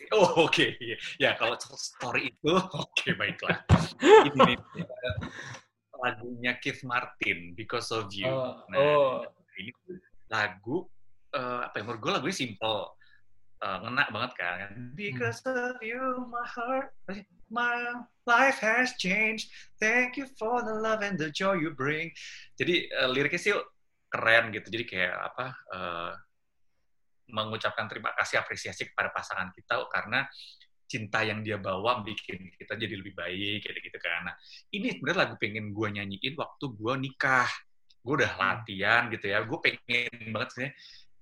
Oh 0.09 0.49
oke, 0.49 0.81
Iya. 0.81 0.97
ya 1.21 1.31
kalau 1.37 1.53
story 1.61 2.33
itu 2.33 2.49
oke 2.89 3.09
baiklah. 3.21 3.61
Ini 4.01 4.57
nih 4.57 4.57
lagunya 5.93 6.57
Keith 6.57 6.81
Martin, 6.89 7.53
Because 7.53 7.93
of 7.93 8.09
You. 8.09 8.33
Oh, 8.33 8.65
Nah, 8.73 8.79
oh. 8.81 9.29
ini 9.61 9.69
lagu 10.33 10.89
eh, 11.37 11.61
apa 11.69 11.77
ya? 11.77 11.83
Menurut 11.85 12.01
gue 12.01 12.13
lagunya 12.17 12.37
simple, 12.41 12.97
Eh, 13.59 13.77
ngena 13.83 14.05
banget 14.15 14.33
kan. 14.39 14.71
Because 14.95 15.43
of 15.43 15.83
you, 15.83 16.31
my 16.31 16.47
heart, 16.47 16.95
my 17.51 18.07
life 18.23 18.63
has 18.63 18.95
changed. 19.03 19.51
Thank 19.83 20.15
you 20.15 20.31
for 20.39 20.63
the 20.63 20.79
love 20.79 21.03
and 21.03 21.19
the 21.19 21.35
joy 21.35 21.59
you 21.59 21.75
bring. 21.75 22.15
Jadi 22.55 22.87
eh, 22.87 23.09
liriknya 23.11 23.41
sih 23.43 23.55
keren 24.07 24.55
gitu. 24.55 24.71
Jadi 24.71 24.85
kayak 24.87 25.15
apa? 25.35 25.47
eh, 25.75 26.13
mengucapkan 27.29 27.85
terima 27.93 28.09
kasih 28.17 28.41
apresiasi 28.41 28.89
kepada 28.89 29.13
pasangan 29.13 29.53
kita 29.53 29.85
karena 29.93 30.25
cinta 30.89 31.21
yang 31.21 31.45
dia 31.45 31.61
bawa 31.61 32.01
bikin 32.01 32.49
kita 32.57 32.73
jadi 32.73 32.95
lebih 32.97 33.13
baik 33.13 33.69
kayak 33.69 33.85
gitu 33.85 33.99
kan. 34.01 34.33
Nah, 34.33 34.35
ini 34.73 34.97
sebenarnya 34.97 35.29
lagu 35.29 35.35
pengen 35.37 35.77
gue 35.77 35.89
nyanyiin 35.93 36.35
waktu 36.39 36.65
gue 36.73 36.95
nikah. 36.97 37.51
Gue 38.01 38.25
udah 38.25 38.33
latihan 38.41 39.13
gitu 39.13 39.29
ya. 39.29 39.45
Gue 39.45 39.59
pengen 39.61 40.33
banget 40.33 40.51
sih 40.57 40.69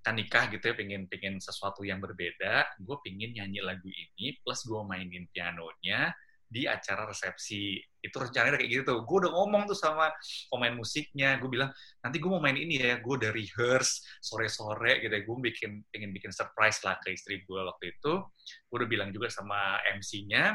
kita 0.07 0.14
nikah 0.14 0.45
gitu 0.55 0.71
ya, 0.71 0.75
pengen 0.79 1.03
pengen 1.11 1.35
sesuatu 1.42 1.83
yang 1.83 1.99
berbeda. 1.99 2.62
Gue 2.79 2.95
pengen 3.03 3.35
nyanyi 3.35 3.59
lagu 3.59 3.90
ini 3.90 4.38
plus 4.38 4.62
gue 4.62 4.79
mainin 4.87 5.27
pianonya 5.35 6.14
di 6.47 6.62
acara 6.71 7.11
resepsi. 7.11 7.83
Itu 7.99 8.23
rencananya 8.23 8.55
kayak 8.55 8.71
gitu 8.71 8.83
tuh. 8.87 8.99
Gue 9.03 9.27
udah 9.27 9.35
ngomong 9.35 9.66
tuh 9.66 9.75
sama 9.75 10.07
pemain 10.47 10.79
musiknya. 10.79 11.42
Gue 11.42 11.51
bilang, 11.51 11.75
nanti 12.07 12.23
gue 12.23 12.31
mau 12.31 12.38
main 12.38 12.55
ini 12.55 12.79
ya. 12.79 13.03
Gue 13.03 13.19
udah 13.19 13.35
rehearse 13.35 14.07
sore-sore 14.23 15.03
gitu 15.03 15.11
ya. 15.11 15.27
Gue 15.27 15.37
bikin, 15.42 15.83
pengen 15.90 16.14
bikin 16.14 16.31
surprise 16.31 16.87
lah 16.87 17.03
ke 17.03 17.11
istri 17.11 17.42
gue 17.42 17.61
waktu 17.66 17.90
itu. 17.99 18.23
Gue 18.71 18.77
udah 18.79 18.87
bilang 18.87 19.11
juga 19.11 19.27
sama 19.27 19.83
MC-nya. 19.90 20.55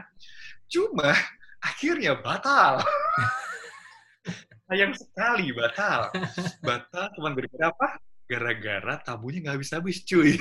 Cuma 0.72 1.12
akhirnya 1.60 2.16
batal. 2.24 2.80
Sayang 4.72 4.96
sekali 4.96 5.52
batal. 5.52 6.08
Batal 6.64 7.06
cuma 7.20 7.36
gara-gara 7.36 7.68
apa? 7.68 8.00
Gara-gara 8.32 8.96
tabunya 9.04 9.44
nggak 9.44 9.56
habis-habis 9.60 10.08
cuy. 10.08 10.40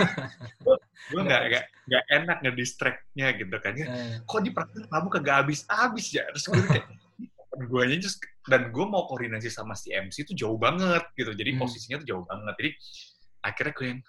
gue 1.12 1.20
nggak 1.24 1.42
nggak 1.48 1.64
nggak 1.88 2.04
enak 2.12 2.38
ngedistract-nya 2.44 3.26
gitu 3.40 3.56
kan. 3.56 3.72
Ya, 3.72 3.86
Eh, 3.88 4.14
kok 4.28 4.44
di 4.44 4.52
perasaan 4.52 4.84
kamu 4.92 5.08
kagak 5.16 5.36
habis-habis 5.40 6.06
ya? 6.12 6.28
Terus 6.36 6.44
gue 6.52 6.64
kayak, 6.68 6.86
gue 7.72 7.82
just, 8.04 8.20
dan 8.52 8.68
gue 8.68 8.84
mau 8.84 9.08
koordinasi 9.08 9.48
sama 9.48 9.72
si 9.72 9.96
MC 9.96 10.28
itu 10.28 10.36
jauh 10.36 10.60
banget 10.60 11.08
gitu. 11.16 11.32
Jadi 11.32 11.56
Hmm. 11.56 11.60
posisinya 11.64 11.96
tuh 12.04 12.08
jauh 12.12 12.24
banget. 12.28 12.54
Jadi 12.60 12.70
akhirnya 13.40 13.72
gue 13.72 13.86
yang, 13.88 14.00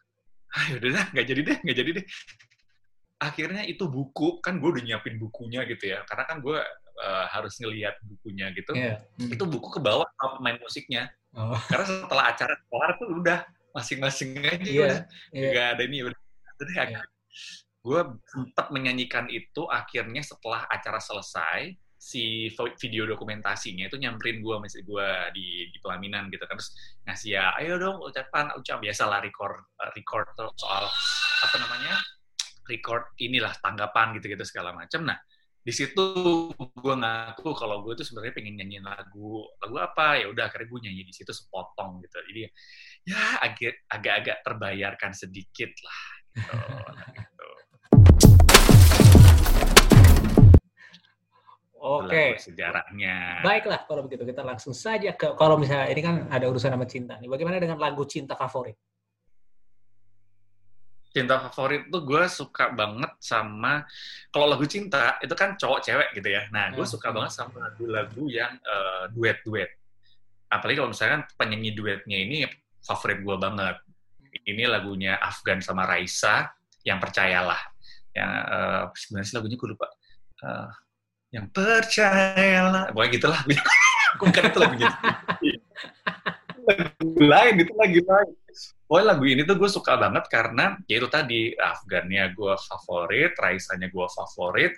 ah 0.51 0.63
yaudah 0.75 0.89
dah, 0.91 1.05
nggak 1.15 1.25
jadi 1.31 1.41
deh, 1.47 1.57
nggak 1.63 1.77
jadi 1.79 1.89
deh. 1.95 2.05
Akhirnya 3.23 3.63
itu 3.63 3.87
buku, 3.87 4.43
kan 4.43 4.59
gue 4.59 4.67
udah 4.67 4.83
nyiapin 4.83 5.15
bukunya 5.15 5.63
gitu 5.63 5.95
ya. 5.95 6.03
Karena 6.03 6.27
kan 6.27 6.43
gue 6.43 6.59
eh, 6.93 7.25
harus 7.31 7.55
ngeliat 7.57 7.95
bukunya 8.03 8.51
gitu. 8.53 8.75
iya. 8.75 9.01
Hmm. 9.17 9.31
Itu 9.31 9.47
buku 9.47 9.71
ke 9.73 9.79
bawah 9.81 10.05
sama 10.19 10.37
pemain 10.37 10.59
musiknya. 10.61 11.07
Oh, 11.33 11.57
Karena 11.71 11.85
setelah 11.85 12.25
acara 12.29 12.53
kelar 12.69 12.91
tuh 13.01 13.09
udah 13.09 13.39
masing-masing 13.73 14.37
aja 14.37 14.61
Iya, 14.61 14.85
udah. 14.85 14.99
iya. 15.33 15.47
nggak 15.49 15.67
ada 15.77 15.81
ini 15.89 15.97
udah. 16.05 16.19
Jadi 16.61 16.71
Iya. 16.93 17.01
gue 17.83 18.01
sempat 18.31 18.71
menyanyikan 18.71 19.27
itu 19.27 19.67
akhirnya 19.67 20.23
setelah 20.23 20.63
acara 20.71 21.03
selesai 21.03 21.75
si 21.99 22.47
video 22.79 23.03
dokumentasinya 23.07 23.87
itu 23.87 23.95
nyamperin 23.99 24.39
gue 24.43 24.55
masih 24.59 24.83
gue 24.87 25.07
di, 25.35 25.67
di 25.73 25.77
pelaminan 25.83 26.29
gitu 26.31 26.45
kan. 26.47 26.55
Terus 26.55 26.71
ngasih 27.03 27.29
ya 27.35 27.51
ayo 27.59 27.75
dong 27.81 27.97
ucapan 27.99 28.53
ucap 28.55 28.79
biasa 28.79 29.03
lah 29.09 29.19
record 29.19 29.57
record 29.97 30.27
soal 30.55 30.87
apa 31.43 31.55
namanya 31.59 31.99
record 32.71 33.03
inilah 33.19 33.51
tanggapan 33.59 34.15
gitu 34.15 34.31
gitu 34.31 34.43
segala 34.47 34.71
macam 34.71 35.03
nah 35.03 35.19
di 35.63 35.71
situ 35.71 36.05
gue 36.59 36.95
ngaku 36.99 37.55
kalau 37.55 37.87
gue 37.87 37.95
tuh 37.95 38.03
sebenarnya 38.03 38.35
pengen 38.35 38.59
nyanyiin 38.59 38.83
lagu 38.83 39.47
lagu 39.63 39.79
apa 39.79 40.19
ya 40.19 40.27
udah 40.27 40.51
akhirnya 40.51 40.67
gue 40.67 40.79
nyanyi 40.83 41.07
di 41.07 41.15
situ 41.15 41.31
sepotong 41.31 42.03
gitu 42.03 42.19
jadi 42.19 42.51
ya 43.07 43.21
agak 43.39 43.87
agak-agak 43.87 44.37
terbayarkan 44.43 45.11
sedikit 45.15 45.71
lah 45.79 46.01
gitu. 46.35 46.51
Nah, 46.91 47.07
gitu. 47.15 47.49
Oke. 51.83 52.11
Lagu 52.11 52.43
sejarahnya 52.43 53.15
Baiklah 53.43 53.87
kalau 53.87 54.03
begitu 54.03 54.23
kita 54.27 54.43
langsung 54.43 54.75
saja 54.75 55.15
ke 55.15 55.31
kalau 55.39 55.55
misalnya 55.55 55.87
ini 55.91 56.01
kan 56.03 56.27
ada 56.27 56.43
urusan 56.47 56.75
sama 56.75 56.87
cinta 56.87 57.15
nih. 57.19 57.31
Bagaimana 57.31 57.63
dengan 57.63 57.79
lagu 57.79 58.03
cinta 58.03 58.35
favorit? 58.35 58.75
Cinta 61.13 61.37
favorit 61.45 61.87
tuh 61.93 62.01
gue 62.01 62.23
suka 62.25 62.73
banget 62.73 63.13
sama 63.21 63.85
kalau 64.33 64.49
lagu 64.49 64.65
cinta 64.65 65.21
itu 65.21 65.31
kan 65.37 65.53
cowok 65.53 65.79
cewek 65.85 66.09
gitu 66.17 66.33
ya 66.33 66.49
nah 66.49 66.73
gue 66.73 66.81
Hmm. 66.81 66.93
suka 66.97 67.13
banget 67.13 67.31
sama 67.37 67.69
lagu-lagu 67.69 68.23
yang 68.27 68.57
eh, 68.57 69.03
duet-duet 69.13 69.69
apalagi 70.49 70.77
kalau 70.81 70.91
misalkan 70.93 71.21
penyanyi 71.37 71.71
duetnya 71.73 72.17
ini 72.17 72.37
favorit 72.83 73.23
gue 73.23 73.35
banget. 73.39 73.79
Ini 74.43 74.67
lagunya 74.67 75.15
Afgan 75.17 75.63
sama 75.63 75.87
Raisa, 75.87 76.51
yang 76.83 76.99
percayalah. 76.99 77.57
Yang 78.13 78.31
uh, 78.51 78.83
sebenarnya 78.93 79.27
sih 79.31 79.35
lagunya 79.39 79.57
gue 79.57 79.69
lupa. 79.71 79.87
Uh, 80.43 80.69
yang 81.33 81.45
percayalah, 81.49 82.91
pokoknya 82.93 83.11
gitulah. 83.17 83.41
Bukan 84.19 84.43
itu 84.51 84.59
lagunya. 84.59 84.89
lagu 86.67 87.09
lain, 87.17 87.53
itu 87.57 87.73
lagi 87.73 87.99
lain. 88.03 88.31
Pokoknya 88.87 89.07
lagu 89.15 89.23
ini 89.25 89.41
tuh 89.41 89.57
gue 89.57 89.69
suka 89.71 89.97
banget 89.97 90.29
karena 90.29 90.77
ya 90.85 91.01
itu 91.01 91.09
tadi 91.09 91.55
Afgannya 91.57 92.29
gue 92.35 92.53
favorit, 92.57 93.33
Raisanya 93.33 93.89
gue 93.89 94.07
favorit. 94.11 94.73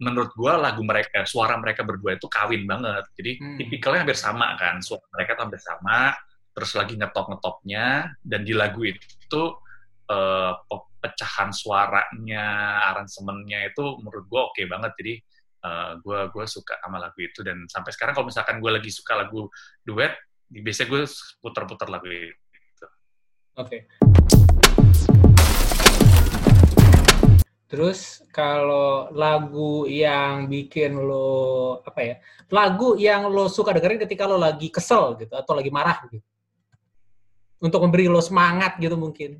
Menurut 0.00 0.32
gue 0.32 0.52
lagu 0.56 0.80
mereka, 0.80 1.28
suara 1.28 1.60
mereka 1.60 1.84
berdua 1.84 2.16
itu 2.16 2.26
kawin 2.26 2.64
banget. 2.64 3.04
Jadi 3.14 3.32
hmm. 3.36 3.56
tipikalnya 3.60 4.00
hampir 4.02 4.18
sama 4.18 4.56
kan, 4.56 4.80
suara 4.80 5.04
mereka 5.12 5.36
tuh 5.36 5.42
hampir 5.46 5.60
sama. 5.60 6.16
Terus 6.50 6.72
lagi 6.74 6.94
ngetop-ngetopnya 6.98 8.16
dan 8.24 8.40
di 8.42 8.56
lagu 8.56 8.82
itu 8.82 9.42
uh, 10.10 10.52
pecahan 11.00 11.54
suaranya, 11.54 12.46
aransemennya 12.92 13.70
itu 13.70 13.84
menurut 14.02 14.24
gue 14.26 14.40
oke 14.40 14.52
okay 14.56 14.64
banget. 14.66 14.92
Jadi 14.98 15.14
gue 16.00 16.18
uh, 16.24 16.32
gue 16.32 16.44
suka 16.48 16.80
sama 16.80 16.96
lagu 16.96 17.20
itu 17.20 17.44
dan 17.44 17.68
sampai 17.68 17.92
sekarang 17.92 18.16
kalau 18.16 18.26
misalkan 18.32 18.56
gue 18.64 18.72
lagi 18.72 18.88
suka 18.88 19.12
lagu 19.12 19.52
duet, 19.84 20.16
biasanya 20.48 20.88
gue 20.88 21.00
putar-putar 21.44 21.92
lagu 21.92 22.08
itu. 22.08 22.39
Oke. 23.60 23.68
Okay. 23.68 23.80
Terus 27.70 28.24
kalau 28.32 29.12
lagu 29.12 29.84
yang 29.84 30.48
bikin 30.48 30.96
lo 30.96 31.78
apa 31.84 32.00
ya? 32.00 32.16
Lagu 32.50 32.96
yang 32.96 33.28
lo 33.28 33.46
suka 33.46 33.76
dengerin 33.76 34.00
ketika 34.00 34.24
lo 34.24 34.40
lagi 34.40 34.72
kesel 34.72 35.14
gitu 35.20 35.36
atau 35.36 35.52
lagi 35.52 35.68
marah 35.68 36.00
gitu. 36.08 36.24
Untuk 37.60 37.84
memberi 37.84 38.08
lo 38.08 38.24
semangat 38.24 38.80
gitu 38.80 38.96
mungkin. 38.96 39.36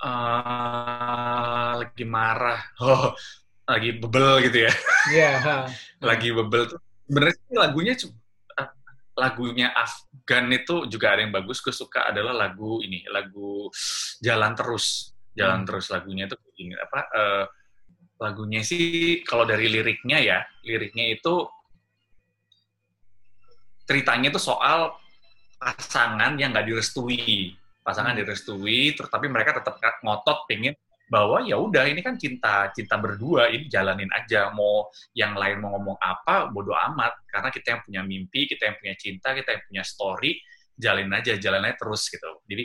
Uh, 0.00 1.80
lagi 1.80 2.04
marah. 2.04 2.60
Oh, 2.84 3.16
lagi 3.64 3.96
bebel 3.96 4.44
gitu 4.44 4.68
ya. 4.68 4.72
Iya, 5.10 5.32
yeah, 5.40 5.60
lagi 6.04 6.28
bebel 6.36 6.68
tuh. 6.68 6.78
Sebenarnya 7.08 7.36
lagunya 7.56 7.94
lagunya 9.20 9.76
Afgan 9.76 10.48
itu 10.48 10.88
juga 10.88 11.12
ada 11.12 11.20
yang 11.20 11.34
bagus 11.36 11.60
gue 11.60 11.74
suka 11.76 12.08
adalah 12.08 12.32
lagu 12.32 12.80
ini 12.80 13.04
lagu 13.12 13.68
Jalan 14.24 14.56
Terus 14.56 15.12
Jalan 15.36 15.62
hmm. 15.62 15.68
Terus 15.68 15.86
lagunya 15.92 16.24
itu 16.24 16.36
ini 16.56 16.74
apa 16.80 17.00
uh, 17.12 17.44
lagunya 18.20 18.64
sih 18.64 19.20
kalau 19.24 19.44
dari 19.44 19.68
liriknya 19.68 20.18
ya 20.20 20.38
liriknya 20.64 21.12
itu 21.12 21.44
ceritanya 23.84 24.32
itu 24.32 24.40
soal 24.40 24.96
pasangan 25.60 26.40
yang 26.40 26.56
nggak 26.56 26.68
direstui 26.68 27.52
pasangan 27.84 28.16
hmm. 28.16 28.20
direstui 28.24 28.96
terus 28.96 29.10
tapi 29.12 29.28
mereka 29.28 29.60
tetap 29.60 29.76
ngotot 30.00 30.48
pengen 30.48 30.72
bahwa 31.10 31.42
ya 31.42 31.58
udah 31.58 31.90
ini 31.90 32.06
kan 32.06 32.14
cinta 32.14 32.70
cinta 32.70 32.94
berdua 32.94 33.50
ini 33.50 33.66
jalanin 33.66 34.06
aja 34.14 34.54
mau 34.54 34.86
yang 35.10 35.34
lain 35.34 35.58
mau 35.58 35.74
ngomong 35.74 35.98
apa 35.98 36.54
bodoh 36.54 36.78
amat. 36.78 37.26
Karena 37.26 37.50
kita 37.50 37.66
yang 37.74 37.80
punya 37.82 38.02
mimpi 38.06 38.46
kita 38.46 38.70
yang 38.70 38.76
punya 38.78 38.94
cinta 38.94 39.34
kita 39.34 39.58
yang 39.58 39.62
punya 39.66 39.82
story 39.82 40.38
jalin 40.78 41.10
aja 41.10 41.34
jalan 41.36 41.66
aja 41.66 41.76
terus 41.76 42.06
gitu. 42.06 42.30
Jadi 42.46 42.64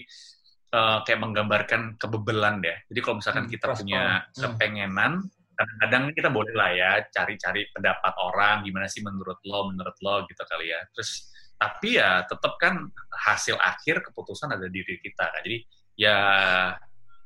uh, 0.77 1.01
kayak 1.01 1.19
menggambarkan 1.25 1.81
kebebelan 1.97 2.61
deh. 2.61 2.77
Jadi 2.85 2.99
kalau 3.01 3.17
misalkan 3.17 3.49
hmm, 3.49 3.53
kita 3.57 3.65
punya 3.73 4.03
hmm. 4.21 4.37
kepengenan 4.37 5.13
kadang-kadang 5.55 6.03
kita 6.11 6.29
boleh 6.29 6.51
lah 6.51 6.71
ya 6.75 6.91
cari-cari 7.15 7.71
pendapat 7.71 8.13
orang 8.19 8.67
gimana 8.67 8.91
sih 8.91 8.99
menurut 8.99 9.39
lo 9.47 9.71
menurut 9.73 9.97
lo 10.05 10.21
gitu 10.29 10.43
kali 10.45 10.69
ya. 10.69 10.85
Terus 10.93 11.33
tapi 11.55 11.97
ya 11.97 12.21
tetap 12.29 12.61
kan 12.61 12.77
hasil 13.09 13.57
akhir 13.57 14.05
keputusan 14.05 14.53
ada 14.53 14.69
di 14.69 14.85
diri 14.85 15.01
kita 15.01 15.33
kan. 15.33 15.41
Jadi 15.41 15.57
ya 15.97 16.17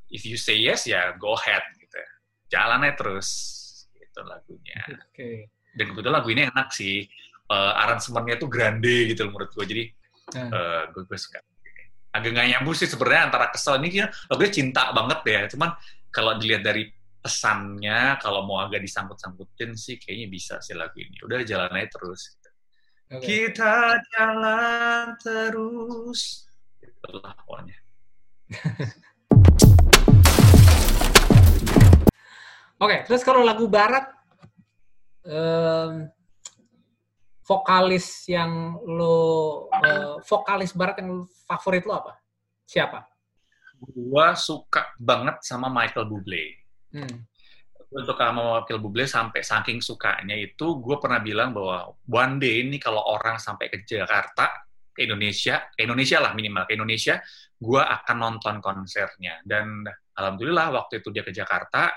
if 0.09 0.25
you 0.25 0.35
say 0.35 0.57
yes 0.57 0.85
ya 0.89 1.13
go 1.17 1.33
ahead 1.37 1.61
gitu 1.77 2.01
jalan 2.49 2.85
aja 2.85 3.05
terus 3.05 3.29
itu 4.19 4.19
lagunya. 4.25 4.79
Okay. 5.13 5.47
dan 5.77 5.93
kebetulan 5.93 6.15
lagu 6.19 6.29
ini 6.33 6.41
enak 6.49 6.69
sih. 6.73 7.05
Uh, 7.49 7.73
aransemennya 7.81 8.37
tuh 8.37 8.45
grande 8.45 9.09
gitu 9.09 9.25
loh 9.25 9.33
menurut 9.33 9.49
gue 9.57 9.65
jadi 9.65 9.83
uh. 10.37 10.53
uh, 10.53 10.81
gue, 10.93 11.01
gue 11.05 11.17
suka. 11.17 11.41
Agak 12.13 12.37
gak 12.37 12.45
nyambung 12.45 12.77
sih 12.77 12.85
sebenarnya 12.85 13.33
antara 13.33 13.49
kesel 13.49 13.81
ini. 13.81 14.05
Kan 14.05 14.09
lagunya 14.29 14.51
cinta 14.53 14.93
banget 14.93 15.19
ya 15.25 15.41
cuman 15.49 15.69
kalau 16.13 16.37
dilihat 16.37 16.61
dari 16.61 16.89
pesannya 17.19 18.21
kalau 18.21 18.45
mau 18.45 18.61
agak 18.61 18.85
disangkut-sangkutin 18.85 19.73
sih 19.73 19.97
kayaknya 19.97 20.27
bisa 20.29 20.55
sih 20.61 20.77
lagu 20.77 20.93
ini. 21.01 21.17
Udah 21.25 21.41
jalan 21.41 21.73
aja 21.73 21.89
terus. 21.89 22.21
Gitu. 22.37 22.49
okay. 23.09 23.25
kita 23.25 23.97
jalan 24.13 25.05
terus. 25.21 26.45
Itulah 26.85 27.33
pokoknya 27.45 27.77
Oke, 32.79 32.95
okay, 32.95 32.99
terus 33.03 33.27
kalau 33.27 33.43
lagu 33.43 33.67
barat, 33.67 34.07
um, 35.27 36.07
vokalis 37.43 38.23
yang 38.31 38.79
lo, 38.87 39.67
uh, 39.67 40.23
vokalis 40.23 40.71
barat 40.71 41.03
yang 41.03 41.27
favorit 41.43 41.83
lo 41.83 41.99
apa? 41.99 42.15
Siapa? 42.63 43.03
Gua 43.83 44.31
suka 44.39 44.95
banget 44.95 45.43
sama 45.43 45.67
Michael 45.67 46.07
Bublé. 46.07 46.55
Hmm. 46.95 47.27
Gue 47.89 48.05
suka 48.05 48.29
sama 48.29 48.61
Michael 48.61 48.79
Bublé 48.79 49.09
sampai 49.09 49.41
saking 49.41 49.81
sukanya 49.81 50.37
itu, 50.37 50.77
gue 50.77 50.95
pernah 51.01 51.17
bilang 51.19 51.51
bahwa 51.51 51.97
one 52.05 52.37
day 52.37 52.61
ini 52.61 52.77
kalau 52.77 53.01
orang 53.01 53.41
sampai 53.41 53.65
ke 53.67 53.81
Jakarta, 53.81 54.69
ke 54.93 55.03
Indonesia, 55.09 55.67
ke 55.73 55.83
Indonesia 55.89 56.21
lah 56.21 56.37
minimal, 56.37 56.69
ke 56.69 56.77
Indonesia, 56.77 57.17
gue 57.59 57.81
akan 57.83 58.17
nonton 58.17 58.63
konsernya. 58.63 59.43
Dan 59.43 59.83
alhamdulillah 60.15 60.71
waktu 60.71 61.03
itu 61.03 61.11
dia 61.11 61.23
ke 61.27 61.35
Jakarta, 61.35 61.91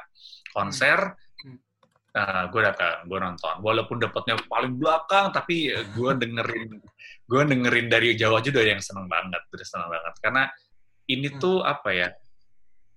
konser 0.53 1.17
hmm. 1.43 1.59
uh, 2.13 2.21
eh, 2.21 2.43
gue 2.53 2.61
datang 2.61 3.09
gue 3.09 3.19
nonton 3.19 3.55
walaupun 3.65 3.97
dapatnya 3.99 4.37
paling 4.47 4.77
belakang 4.77 5.33
tapi 5.33 5.73
gue 5.73 6.11
dengerin 6.23 6.71
gue 7.25 7.43
dengerin 7.49 7.87
dari 7.89 8.13
jauh 8.15 8.37
aja 8.37 8.53
udah 8.53 8.65
yang 8.77 8.83
seneng 8.85 9.09
banget 9.09 9.41
udah 9.49 9.67
seneng 9.67 9.89
banget 9.89 10.15
karena 10.21 10.43
ini 11.09 11.29
hmm. 11.33 11.41
tuh 11.41 11.65
apa 11.65 11.91
ya 11.91 12.09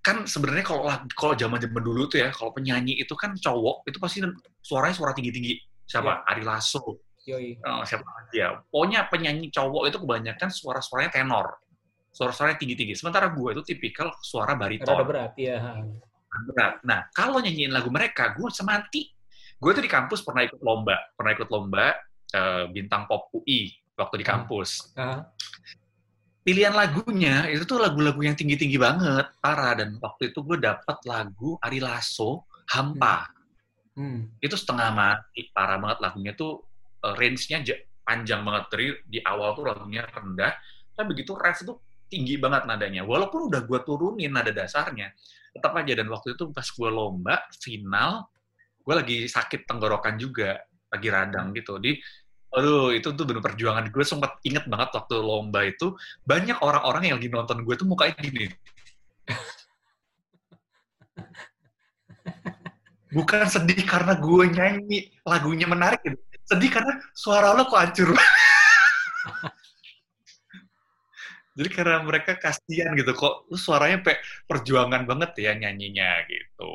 kan 0.05 0.29
sebenarnya 0.29 0.61
kalau 0.61 0.85
kalau 1.17 1.33
zaman 1.33 1.57
zaman 1.57 1.81
dulu 1.81 2.05
tuh 2.05 2.21
ya 2.21 2.29
kalau 2.29 2.53
penyanyi 2.53 2.93
itu 3.01 3.17
kan 3.17 3.33
cowok 3.33 3.89
itu 3.89 3.97
pasti 3.97 4.21
suaranya 4.61 4.93
suara 4.93 5.17
tinggi 5.17 5.33
tinggi 5.33 5.53
siapa 5.81 6.21
ya. 6.21 6.29
Ari 6.29 6.43
Lasso 6.45 7.01
Yoi. 7.25 7.57
Oh, 7.65 7.81
siapa 7.81 8.05
lagi 8.05 8.37
ya 8.37 8.53
pokoknya 8.69 9.09
penyanyi 9.09 9.49
cowok 9.49 9.89
itu 9.89 9.97
kebanyakan 9.97 10.49
suara 10.53 10.77
suaranya 10.77 11.09
tenor 11.09 11.57
suara 12.15 12.31
suaranya 12.31 12.63
tinggi 12.63 12.79
tinggi 12.79 12.95
sementara 12.95 13.27
gue 13.27 13.49
itu 13.59 13.75
tipikal 13.75 14.15
suara 14.23 14.55
bariton 14.55 14.87
Rada 14.87 15.03
berat 15.03 15.33
ya 15.35 15.83
berat. 16.43 16.83
Nah, 16.83 17.07
kalau 17.15 17.39
nyanyiin 17.39 17.71
lagu 17.71 17.87
mereka, 17.87 18.35
gue 18.35 18.49
semati. 18.51 19.07
Gue 19.55 19.71
tuh 19.71 19.83
di 19.85 19.91
kampus 19.91 20.19
pernah 20.25 20.43
ikut 20.43 20.59
lomba, 20.59 20.99
pernah 21.15 21.31
ikut 21.31 21.47
lomba 21.47 21.95
uh, 22.35 22.67
bintang 22.67 23.07
pop 23.07 23.31
UI 23.31 23.71
waktu 23.95 24.19
di 24.19 24.25
kampus. 24.27 24.91
Uh. 24.99 25.23
Pilihan 26.45 26.75
lagunya 26.75 27.49
itu 27.49 27.65
tuh 27.65 27.81
lagu-lagu 27.81 28.21
yang 28.21 28.37
tinggi-tinggi 28.37 28.77
banget, 28.77 29.31
parah. 29.39 29.79
Dan 29.79 29.97
waktu 29.97 30.29
itu 30.29 30.43
gue 30.45 30.59
dapat 30.59 30.97
lagu 31.07 31.57
Ari 31.63 31.79
Lasso, 31.79 32.45
Hampa. 32.75 33.31
Hmm. 33.95 33.95
Hmm. 33.95 34.19
Itu 34.43 34.59
setengah 34.59 34.91
mati, 34.91 35.49
parah 35.55 35.79
banget 35.79 36.03
lagunya 36.03 36.35
tuh 36.35 36.67
uh, 37.01 37.15
range-nya 37.15 37.63
panjang 38.05 38.45
banget 38.45 38.63
dari 38.69 38.87
di 39.07 39.19
awal 39.23 39.57
tuh 39.57 39.65
lagunya 39.65 40.05
rendah, 40.05 40.53
tapi 40.93 41.05
begitu 41.15 41.33
ref 41.33 41.65
tuh 41.65 41.81
tinggi 42.09 42.35
banget 42.37 42.69
nadanya. 42.69 43.01
Walaupun 43.03 43.49
udah 43.49 43.61
gue 43.65 43.79
turunin 43.83 44.31
nada 44.31 44.51
dasarnya, 44.53 45.11
tetap 45.55 45.73
aja. 45.75 45.93
Dan 45.97 46.07
waktu 46.11 46.33
itu 46.37 46.49
pas 46.51 46.65
gue 46.65 46.89
lomba 46.89 47.35
final 47.57 48.29
gue 48.85 48.93
lagi 48.93 49.17
sakit 49.25 49.65
tenggorokan 49.65 50.15
juga 50.21 50.61
lagi 50.93 51.07
radang 51.09 51.51
gitu. 51.57 51.81
Di 51.81 51.97
aduh 52.55 52.93
itu 52.95 53.11
tuh 53.11 53.25
bener 53.25 53.41
perjuangan. 53.41 53.89
Gue 53.89 54.05
sempat 54.05 54.37
inget 54.45 54.69
banget 54.69 54.89
waktu 54.93 55.15
lomba 55.19 55.65
itu 55.65 55.97
banyak 56.23 56.61
orang-orang 56.61 57.09
yang 57.11 57.17
lagi 57.17 57.29
nonton 57.33 57.65
gue 57.65 57.75
tuh 57.75 57.87
mukanya 57.89 58.15
gini. 58.21 58.45
Bukan 63.15 63.47
sedih 63.47 63.79
karena 63.87 64.19
gue 64.19 64.43
nyanyi 64.51 65.07
lagunya 65.23 65.65
menarik 65.65 66.03
gitu. 66.03 66.19
sedih 66.45 66.69
karena 66.69 67.01
suara 67.17 67.57
lo 67.57 67.65
kok 67.65 67.79
hancur 67.81 68.13
jadi 71.55 71.69
karena 71.71 71.97
mereka 72.03 72.35
kasihan 72.35 72.91
gitu 72.93 73.15
kok 73.15 73.47
lu 73.47 73.57
suaranya 73.57 74.03
pe 74.03 74.19
perjuangan 74.45 75.07
banget 75.07 75.31
ya 75.39 75.51
nyanyinya 75.55 76.27
gitu 76.27 76.71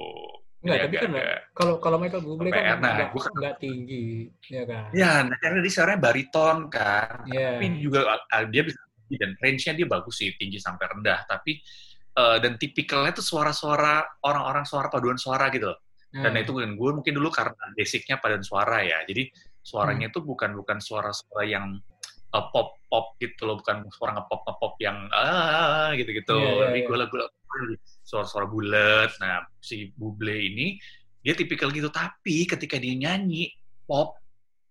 Enggak, 0.60 0.92
tapi 0.92 0.96
kan 1.00 1.12
kalau 1.56 1.74
kalau 1.80 1.96
Michael 1.96 2.20
Bublé 2.20 2.52
kan 2.52 2.84
enggak, 2.84 3.16
kan 3.16 3.32
enggak 3.32 3.56
tinggi, 3.64 4.28
ya 4.44 4.68
kan? 4.68 4.92
Ya, 4.92 5.24
nah, 5.24 5.36
karena 5.40 5.64
dia 5.64 5.72
suaranya 5.72 6.00
bariton 6.04 6.68
kan. 6.68 7.24
Yeah. 7.32 7.56
Tapi 7.56 7.80
juga 7.80 8.20
uh, 8.20 8.44
dia 8.52 8.68
bisa 8.68 8.76
dan 9.16 9.34
range-nya 9.40 9.72
dia 9.72 9.88
bagus 9.88 10.20
sih, 10.20 10.36
tinggi 10.36 10.60
sampai 10.60 10.84
rendah. 10.92 11.24
Tapi 11.24 11.64
uh, 12.12 12.36
dan 12.44 12.60
tipikalnya 12.60 13.16
tuh 13.16 13.24
suara-suara 13.24 14.20
orang-orang 14.20 14.68
suara 14.68 14.92
paduan 14.92 15.16
suara 15.16 15.48
gitu. 15.48 15.72
Hmm. 16.12 16.28
Dan 16.28 16.44
itu 16.44 16.52
kan 16.52 16.76
gue 16.76 16.90
mungkin 16.92 17.14
dulu 17.16 17.32
karena 17.32 17.56
basicnya 17.72 18.20
paduan 18.20 18.44
suara 18.44 18.84
ya. 18.84 19.00
Jadi 19.08 19.32
suaranya 19.64 20.12
hmm. 20.12 20.20
bukan 20.28 20.50
bukan 20.60 20.76
suara-suara 20.76 21.48
yang 21.48 21.80
uh, 22.30 22.44
pop 22.50 22.78
pop 22.86 23.14
gitu 23.18 23.46
loh, 23.46 23.58
bukan 23.58 23.86
suara 23.94 24.18
ngepop 24.18 24.40
ngepop 24.42 24.74
yang 24.82 25.06
ah 25.14 25.94
gitu-gitu. 25.94 26.34
Iya, 26.34 26.50
iya, 26.50 26.62
Tapi 26.66 26.78
iya. 26.82 26.86
gue 26.86 26.96
suara-suara 28.02 28.46
bulat. 28.46 29.10
Nah, 29.22 29.46
si 29.62 29.94
Buble 29.94 30.34
ini 30.34 30.78
dia 31.20 31.36
tipikal 31.36 31.70
gitu, 31.70 31.86
tapi 31.92 32.48
ketika 32.48 32.80
dia 32.80 32.96
nyanyi 32.96 33.52
pop 33.86 34.16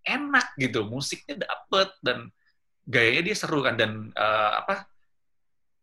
enak 0.04 0.56
gitu, 0.58 0.84
musiknya 0.84 1.46
dapet 1.46 1.92
dan 2.02 2.28
gayanya 2.90 3.32
dia 3.32 3.36
seru 3.38 3.62
kan 3.62 3.78
dan 3.78 4.10
eh, 4.12 4.52
apa 4.58 4.90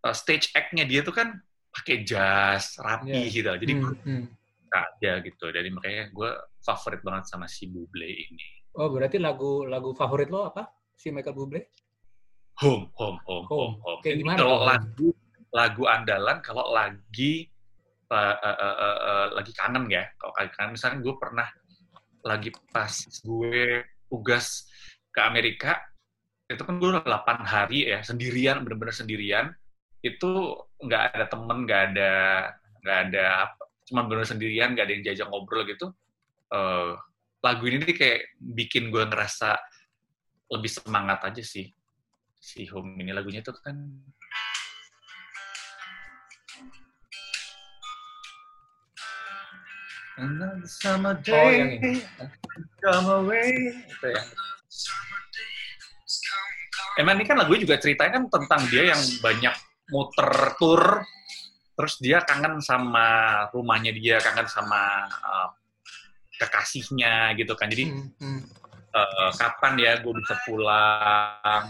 eh, 0.04 0.14
stage 0.16 0.50
act-nya 0.52 0.84
dia 0.84 1.00
tuh 1.06 1.14
kan 1.14 1.38
pakai 1.70 2.02
jazz 2.02 2.76
rapi 2.80 3.12
Iya. 3.12 3.32
gitu. 3.32 3.48
Jadi 3.64 3.72
gue 3.76 3.92
Hmm, 4.04 4.24
suka 4.64 4.78
aja 4.92 5.12
gitu. 5.22 5.46
Jadi 5.52 5.68
makanya 5.70 6.08
gue 6.10 6.30
favorit 6.60 7.00
banget 7.04 7.24
sama 7.30 7.46
si 7.46 7.68
Buble 7.68 8.08
ini. 8.08 8.48
Oh, 8.76 8.92
berarti 8.92 9.16
lagu 9.16 9.64
lagu 9.64 9.96
favorit 9.96 10.28
lo 10.28 10.52
apa? 10.52 10.68
Si 10.96 11.12
Michael 11.12 11.36
Bublé? 11.36 11.60
Home, 12.64 12.88
home, 12.96 13.20
home, 13.28 13.46
home, 13.52 13.74
Home. 13.84 14.00
Kayak 14.00 14.16
gimana 14.24 14.38
kalau 14.40 14.58
lagu 14.64 15.08
lagu 15.52 15.82
andalan 15.84 16.40
kalau 16.40 16.72
lagi 16.72 17.52
uh, 18.08 18.36
uh, 18.40 18.56
uh, 18.56 18.76
uh, 18.80 18.98
uh, 19.04 19.26
lagi 19.36 19.52
kangen 19.52 19.92
ya. 19.92 20.08
Kalau 20.16 20.32
lagi 20.40 20.52
kangen, 20.56 20.72
misalnya 20.72 20.98
gue 21.04 21.14
pernah 21.20 21.48
lagi 22.24 22.50
pas 22.72 22.92
gue 23.22 23.84
tugas 24.08 24.66
ke 25.12 25.20
Amerika, 25.20 25.78
itu 26.48 26.62
kan 26.64 26.80
gue 26.80 26.88
udah 26.96 27.04
8 27.04 27.44
hari 27.44 27.92
ya 27.92 28.00
sendirian, 28.00 28.64
bener-bener 28.64 28.96
sendirian. 28.96 29.52
Itu 30.00 30.64
nggak 30.80 31.02
ada 31.12 31.26
temen, 31.28 31.68
nggak 31.68 31.82
ada 31.92 32.12
nggak 32.80 32.98
ada 33.10 33.24
apa, 33.50 33.62
cuma 33.84 34.08
bener 34.08 34.24
sendirian, 34.24 34.72
nggak 34.72 34.86
ada 34.86 34.94
yang 34.96 35.04
diajak 35.04 35.28
ngobrol 35.28 35.66
gitu. 35.68 35.92
Eh, 36.46 36.92
lagu 37.42 37.62
ini 37.66 37.82
nih 37.82 37.96
kayak 37.98 38.20
bikin 38.38 38.94
gue 38.94 39.02
ngerasa 39.06 39.58
lebih 40.46 40.70
semangat 40.70 41.26
aja 41.26 41.42
sih 41.42 41.66
si 42.38 42.66
Home 42.70 42.94
ini 43.00 43.10
lagunya 43.10 43.42
tuh 43.42 43.56
kan 43.58 43.74
Another 50.16 50.64
summer 50.64 51.12
day, 51.20 51.36
Oh, 51.36 51.50
yang 51.52 51.70
ini. 51.76 52.00
come 52.80 53.08
away. 53.20 53.52
Itu 53.84 54.06
ya. 54.08 54.22
Emang 56.96 57.20
ini 57.20 57.28
kan 57.28 57.36
lagunya 57.36 57.68
juga 57.68 57.76
ceritanya 57.76 58.16
kan 58.16 58.24
tentang 58.32 58.60
dia 58.72 58.96
yang 58.96 59.02
banyak 59.20 59.52
muter 59.92 60.56
tur, 60.56 61.04
terus 61.76 62.00
dia 62.00 62.24
kangen 62.24 62.64
sama 62.64 63.04
rumahnya 63.52 63.92
dia, 63.92 64.16
kangen 64.16 64.48
sama 64.48 65.04
uh, 65.04 65.52
kekasihnya 66.40 67.36
gitu 67.36 67.52
kan. 67.52 67.68
Jadi 67.68 67.92
Hmm, 67.92 68.08
hmm. 68.16 68.40
Eh, 68.96 69.32
kapan 69.36 69.74
ya 69.76 69.92
gue 70.00 70.12
bisa 70.16 70.34
pulang 70.48 71.66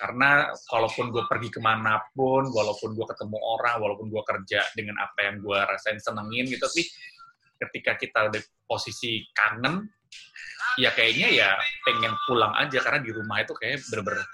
karena 0.00 0.48
kalaupun 0.70 1.12
gue 1.12 1.24
pergi 1.28 1.52
ke 1.52 1.60
mana 1.60 2.00
pun 2.16 2.48
walaupun 2.48 2.96
gue 2.96 3.06
ketemu 3.10 3.36
orang 3.36 3.76
walaupun 3.84 4.08
gue 4.08 4.22
kerja 4.24 4.64
dengan 4.72 4.96
apa 5.02 5.28
yang 5.28 5.44
gue 5.44 5.58
rasain 5.60 6.00
senengin 6.00 6.48
gitu 6.48 6.64
tapi 6.64 6.88
ketika 7.60 7.92
kita 8.00 8.18
udah 8.32 8.42
posisi 8.64 9.20
kangen 9.36 9.84
ya 10.80 10.88
kayaknya 10.96 11.28
ya 11.28 11.50
pengen 11.84 12.16
pulang 12.24 12.56
aja 12.56 12.80
karena 12.80 13.04
di 13.04 13.12
rumah 13.12 13.44
itu 13.44 13.52
kayak 13.52 13.84
bener-bener 13.92 14.24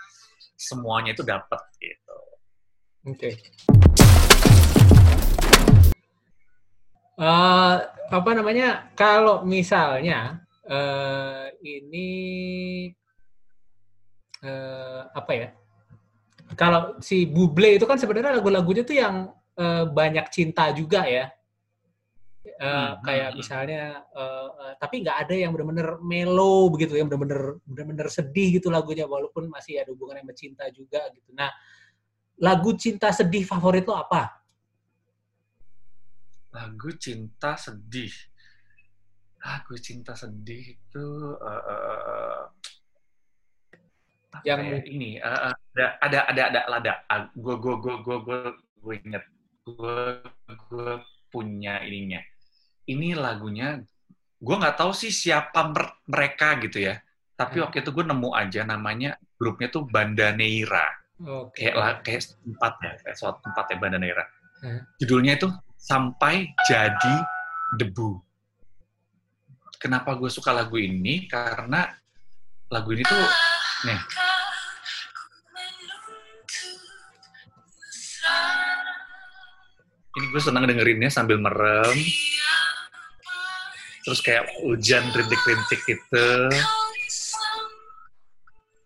semuanya 0.54 1.10
itu 1.18 1.26
dapet 1.26 1.58
gitu 1.82 2.18
Oke. 3.06 3.38
Eh, 7.16 7.76
apa 8.10 8.30
namanya? 8.34 8.90
Kalau 8.98 9.46
misalnya 9.46 10.42
eh, 10.66 11.46
ini 11.62 12.08
eh, 14.42 15.02
apa 15.10 15.32
ya? 15.34 15.48
Kalau 16.54 16.98
si 17.02 17.26
Buble 17.26 17.78
itu 17.78 17.86
kan 17.86 17.98
sebenarnya 17.98 18.38
lagu-lagunya 18.38 18.82
tuh 18.86 18.96
yang 18.98 19.30
eh, 19.58 19.84
banyak 19.86 20.26
cinta 20.30 20.70
juga 20.74 21.06
ya. 21.06 21.30
Eh, 22.46 22.62
Hmm, 22.62 23.02
kayak 23.04 23.28
hmm, 23.34 23.38
misalnya, 23.42 23.82
eh, 24.16 24.48
eh, 24.64 24.74
tapi 24.80 25.02
nggak 25.02 25.18
ada 25.28 25.34
yang 25.34 25.50
benar-benar 25.52 26.00
mellow 26.00 26.72
begitu, 26.72 26.96
yang 26.96 27.10
benar-benar 27.10 27.58
benar-benar 27.66 28.08
sedih 28.08 28.56
gitu 28.56 28.72
lagunya, 28.72 29.04
walaupun 29.04 29.50
masih 29.50 29.82
ada 29.82 29.90
hubungan 29.92 30.22
sama 30.22 30.32
cinta 30.32 30.64
juga 30.72 31.04
gitu. 31.12 31.34
Nah, 31.36 31.50
lagu 32.40 32.72
cinta 32.78 33.12
sedih 33.12 33.44
favorit 33.44 33.84
lo 33.84 33.98
apa? 33.98 34.46
lagu 36.56 36.88
cinta 36.96 37.52
sedih 37.60 38.12
lagu 39.46 39.78
cinta 39.78 40.18
sedih 40.18 40.74
itu 40.74 41.06
eh, 41.38 42.42
apa 44.34 44.42
Yang 44.42 44.60
ya, 44.66 44.78
ini 44.90 45.10
eh, 45.16 45.38
ada 45.70 45.86
ada 46.02 46.18
ada 46.26 46.42
ada 46.50 46.60
ada 46.66 46.92
gue 47.32 47.54
gue 47.56 47.74
gue 47.78 47.94
gue 48.02 48.16
gue 48.26 48.38
gue 48.82 48.94
inget 49.06 49.24
gue 49.64 49.98
gue 50.66 50.90
punya 51.30 51.78
ininya. 51.82 52.18
Ini 52.86 53.14
lagunya 53.14 53.78
gue 54.36 54.56
nggak 54.58 54.76
tahu 54.78 54.90
sih 54.94 55.10
siapa 55.10 55.70
mer- 55.70 56.02
mereka 56.06 56.58
gitu 56.58 56.82
ya. 56.82 56.98
Tapi 57.36 57.60
Hmm. 57.60 57.64
waktu 57.68 57.86
itu 57.86 57.90
gue 57.94 58.04
nemu 58.06 58.30
aja 58.34 58.60
namanya 58.64 59.14
grupnya 59.36 59.68
tuh 59.68 59.84
Bandaneira 59.86 60.88
Oke. 61.20 61.60
kayak 61.68 61.74
lah 61.76 61.90
kayak 62.00 62.24
tempat 62.40 62.72
ya 62.80 62.92
kayak 63.04 63.16
suatu 63.16 63.38
tempat 63.44 63.64
ya 63.68 63.76
Bandaneira 63.76 64.24
Hmm. 64.56 64.80
judulnya 64.96 65.36
itu 65.36 65.52
sampai 65.76 66.48
jadi 66.64 67.16
debu 67.76 68.16
kenapa 69.86 70.18
gue 70.18 70.26
suka 70.26 70.50
lagu 70.50 70.74
ini? 70.74 71.30
Karena 71.30 71.86
lagu 72.66 72.90
ini 72.90 73.06
tuh 73.06 73.22
nih. 73.86 74.00
Ini 80.16 80.26
gue 80.32 80.42
senang 80.42 80.66
dengerinnya 80.66 81.06
sambil 81.06 81.38
merem. 81.38 81.94
Terus 84.02 84.18
kayak 84.18 84.50
hujan 84.58 85.06
rintik-rintik 85.14 85.80
gitu. 85.86 86.28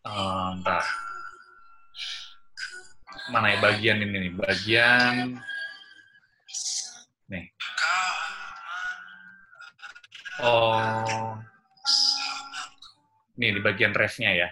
Entar 0.05 0.85
mana 3.31 3.55
ya 3.55 3.63
bagian 3.63 4.03
ini 4.03 4.27
nih? 4.27 4.33
Bagian 4.35 5.39
nih 7.31 7.47
oh. 10.45 11.37
Nih 13.41 13.57
di 13.57 13.61
bagian 13.65 13.97
refnya 13.97 14.31
ya. 14.37 14.49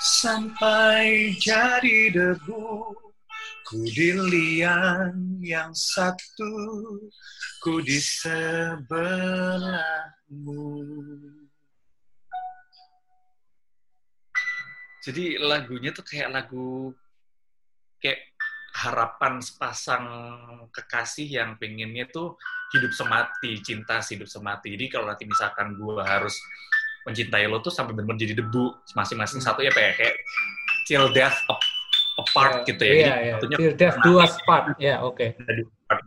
sampai 0.00 1.32
jadi 1.40 2.12
debu 2.12 2.92
ku 3.64 3.80
di 3.88 4.12
liang 4.12 5.40
yang 5.40 5.72
satu 5.72 6.52
ku 7.64 7.80
di 7.80 7.96
sebelahmu 7.96 9.02
jadi 15.04 15.36
lagunya 15.36 15.92
tuh 15.92 16.00
kayak 16.00 16.32
lagu 16.32 16.96
kayak 18.00 18.32
harapan 18.74 19.38
sepasang 19.38 20.04
kekasih 20.72 21.28
yang 21.30 21.54
pengennya 21.54 22.08
tuh 22.08 22.34
hidup 22.74 22.90
semati, 22.90 23.62
cinta 23.62 24.02
hidup 24.02 24.26
semati. 24.26 24.74
Jadi 24.74 24.90
kalau 24.90 25.06
nanti 25.06 25.28
misalkan 25.28 25.78
gue 25.78 26.02
harus 26.02 26.34
mencintai 27.04 27.46
lo 27.46 27.60
tuh 27.60 27.70
sampai 27.70 27.92
benar-benar 27.94 28.18
jadi 28.18 28.34
debu 28.40 28.64
masing-masing 28.96 29.38
Hmm. 29.38 29.46
satu 29.46 29.60
ya 29.62 29.70
kayak 29.70 29.94
kayak 29.94 30.16
till 30.88 31.06
death 31.12 31.36
ap- 31.46 31.68
apart 32.18 32.64
gitu 32.66 32.82
ya. 32.82 32.90
Iya, 32.90 32.98
Jadi 32.98 33.06
iya. 33.06 33.32
satunya 33.36 33.56
Till 33.60 33.74
death 33.76 33.96
do 34.02 34.12
us 34.18 34.34
part. 34.42 34.64
Ya, 34.80 34.96
oke. 35.04 35.26
jadi 35.38 35.62
apart. 35.62 36.02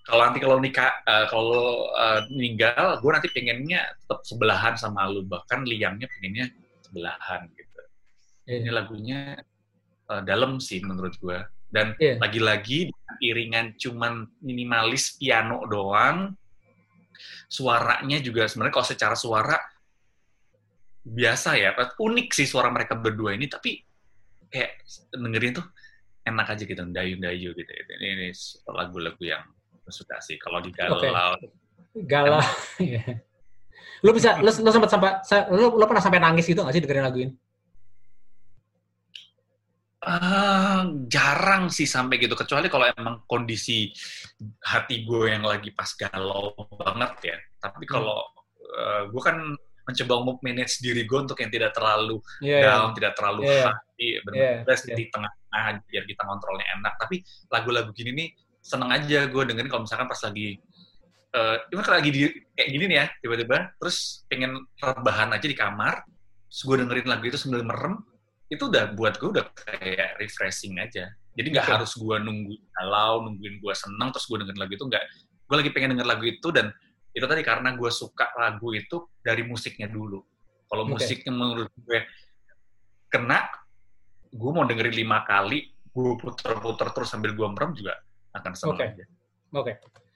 Kalau 0.00 0.22
nanti 0.26 0.38
kalau 0.42 0.56
nikah, 0.58 0.90
eh, 1.06 1.26
kalau 1.30 1.62
eh, 1.94 2.20
meninggal, 2.34 2.98
gue 2.98 3.10
nanti 3.14 3.28
pengennya 3.30 3.80
tetap 4.02 4.26
sebelahan 4.26 4.74
sama 4.74 5.06
lu. 5.06 5.22
Bahkan 5.22 5.62
liangnya 5.62 6.10
pengennya 6.10 6.50
sebelahan 6.82 7.46
gitu. 7.54 7.69
Ini 8.50 8.66
Iya. 8.66 8.72
lagunya 8.74 9.20
eh, 10.10 10.22
dalam 10.26 10.58
sih 10.58 10.82
menurut 10.82 11.14
gue. 11.22 11.38
Dan 11.70 11.94
Iya. 12.02 12.18
lagi-lagi 12.18 12.90
iringan 13.22 13.78
cuman 13.78 14.26
minimalis 14.42 15.14
piano 15.14 15.62
doang, 15.70 16.34
suaranya 17.46 18.18
juga 18.18 18.50
sebenarnya 18.50 18.74
kalau 18.74 18.88
secara 18.90 19.14
suara 19.14 19.54
biasa 21.00 21.54
ya, 21.56 21.70
unik 21.78 22.28
sih 22.34 22.46
suara 22.50 22.68
mereka 22.74 22.98
berdua 22.98 23.32
ini, 23.38 23.46
tapi 23.46 23.78
kayak 24.50 24.82
dengerin 25.14 25.62
tuh 25.62 25.66
enak 26.26 26.46
aja 26.58 26.62
gitu, 26.66 26.82
dayu-dayu 26.90 27.54
gitu. 27.54 27.70
Ini, 27.70 28.06
ini 28.18 28.28
lagu-lagu 28.66 29.22
yang 29.22 29.46
suka 29.86 30.18
sih. 30.20 30.36
Kalau 30.38 30.58
di 30.58 30.74
galau, 30.74 30.98
Galau. 31.94 32.38
Iya. 32.82 33.02
Lu 34.02 34.10
bisa, 34.14 34.38
lu, 34.40 34.48
lu 34.48 34.70
sempat 34.70 34.90
sampai, 34.90 35.10
sa- 35.22 35.46
lu, 35.50 35.74
lu 35.76 35.84
pernah 35.86 36.00
sampai 36.02 36.18
nangis 36.22 36.46
gitu 36.46 36.62
nggak 36.62 36.74
sih 36.74 36.82
dengerin 36.82 37.04
lagu 37.04 37.18
ini? 37.20 37.32
Uh, 40.00 41.04
jarang 41.12 41.68
sih 41.68 41.84
sampai 41.84 42.16
gitu 42.16 42.32
kecuali 42.32 42.72
kalau 42.72 42.88
emang 42.88 43.20
kondisi 43.28 43.92
hati 44.64 45.04
gue 45.04 45.28
yang 45.28 45.44
lagi 45.44 45.76
pas 45.76 45.92
galau 45.92 46.56
banget 46.72 47.12
ya 47.20 47.36
tapi 47.60 47.84
hmm. 47.84 47.92
kalau 47.92 48.24
uh, 48.80 49.12
gue 49.12 49.20
kan 49.20 49.36
mencoba 49.90 50.14
untuk 50.22 50.38
manage 50.46 50.78
diri 50.80 51.02
gue 51.04 51.18
untuk 51.18 51.38
yang 51.42 51.50
tidak 51.50 51.74
terlalu 51.74 52.22
yeah, 52.38 52.62
iya. 52.62 52.66
down, 52.70 52.80
yeah. 52.80 52.96
tidak 52.96 53.12
terlalu 53.18 53.40
yeah, 53.42 53.64
hati, 53.66 54.06
benar-benar 54.22 54.64
yeah, 54.64 54.78
yeah. 54.86 54.96
di 54.96 55.04
tengah-tengah 55.10 55.64
biar 55.90 56.04
kita 56.06 56.22
kontrolnya 56.22 56.66
enak. 56.78 56.94
Tapi 57.00 57.16
lagu-lagu 57.50 57.90
gini 57.90 58.10
nih 58.14 58.28
seneng 58.60 58.90
aja 58.92 59.26
gue 59.26 59.42
dengerin 59.42 59.70
kalau 59.72 59.82
misalkan 59.88 60.06
pas 60.06 60.20
lagi 60.20 60.60
uh, 61.32 61.56
kalau 61.72 61.96
lagi 61.96 62.10
di, 62.12 62.20
kayak 62.54 62.68
gini 62.70 62.84
nih 62.92 62.96
ya 63.00 63.06
tiba-tiba 63.24 63.56
terus 63.80 64.28
pengen 64.28 64.60
rebahan 64.78 65.32
aja 65.34 65.46
di 65.48 65.56
kamar, 65.56 66.04
terus 66.48 66.62
gue 66.62 66.76
dengerin 66.86 67.06
lagu 67.08 67.24
itu 67.26 67.38
sambil 67.40 67.64
merem, 67.66 68.04
itu 68.50 68.62
udah 68.66 68.92
buat 68.98 69.14
gue 69.16 69.30
udah 69.30 69.46
kayak 69.54 70.18
refreshing 70.18 70.82
aja. 70.82 71.06
Jadi 71.38 71.54
nggak 71.54 71.66
okay. 71.70 71.74
harus 71.78 71.94
gue 71.94 72.16
nunggu 72.18 72.54
galau, 72.74 73.22
nungguin 73.30 73.62
gue 73.62 73.74
seneng, 73.78 74.10
terus 74.10 74.26
gue 74.26 74.42
dengerin 74.42 74.58
lagu 74.58 74.72
itu 74.74 74.86
nggak. 74.90 75.04
Gue 75.46 75.56
lagi 75.62 75.70
pengen 75.70 75.94
denger 75.94 76.06
lagu 76.10 76.24
itu 76.26 76.48
dan 76.50 76.74
itu 77.14 77.26
tadi 77.26 77.42
karena 77.46 77.78
gue 77.78 77.90
suka 77.94 78.34
lagu 78.34 78.74
itu 78.74 79.06
dari 79.22 79.46
musiknya 79.46 79.86
dulu. 79.86 80.18
Kalau 80.66 80.84
okay. 80.86 80.92
musiknya 80.98 81.32
menurut 81.32 81.70
gue 81.78 81.98
kena, 83.06 83.46
gue 84.34 84.50
mau 84.50 84.66
dengerin 84.66 84.94
lima 84.98 85.22
kali, 85.22 85.70
gue 85.70 86.10
puter-puter 86.18 86.90
terus 86.90 87.08
sambil 87.10 87.34
gue 87.38 87.46
merem 87.46 87.70
juga 87.78 87.94
akan 88.34 88.52
seneng 88.58 88.74
okay. 88.74 88.86
aja. 88.90 89.04
Oke. 89.54 89.74
Okay. 89.78 90.09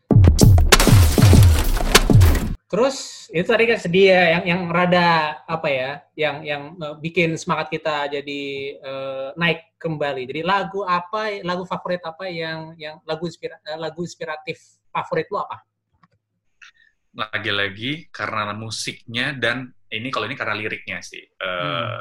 Terus 2.64 3.28
itu 3.28 3.44
tadi 3.44 3.68
kan 3.68 3.78
sedih 3.78 4.08
ya, 4.08 4.24
yang 4.38 4.44
yang 4.48 4.60
rada 4.72 5.42
apa 5.44 5.68
ya, 5.68 5.90
yang 6.16 6.36
yang 6.42 6.62
uh, 6.80 6.96
bikin 6.96 7.36
semangat 7.36 7.68
kita 7.68 8.08
jadi 8.08 8.42
uh, 8.80 9.28
naik 9.36 9.76
kembali. 9.76 10.24
Jadi 10.24 10.40
lagu 10.40 10.80
apa, 10.82 11.44
lagu 11.44 11.68
favorit 11.68 12.00
apa 12.02 12.24
yang 12.26 12.72
yang 12.80 12.98
lagu 13.04 13.28
inspira, 13.28 13.60
uh, 13.68 13.76
lagu 13.76 14.00
inspiratif 14.00 14.80
favorit 14.88 15.28
lo 15.28 15.44
apa? 15.44 15.60
Lagi-lagi 17.14 18.08
karena 18.10 18.56
musiknya 18.56 19.36
dan 19.36 19.70
ini 19.92 20.08
kalau 20.10 20.26
ini 20.26 20.34
karena 20.34 20.56
liriknya 20.56 20.98
sih. 21.04 21.22
Uh, 21.38 22.00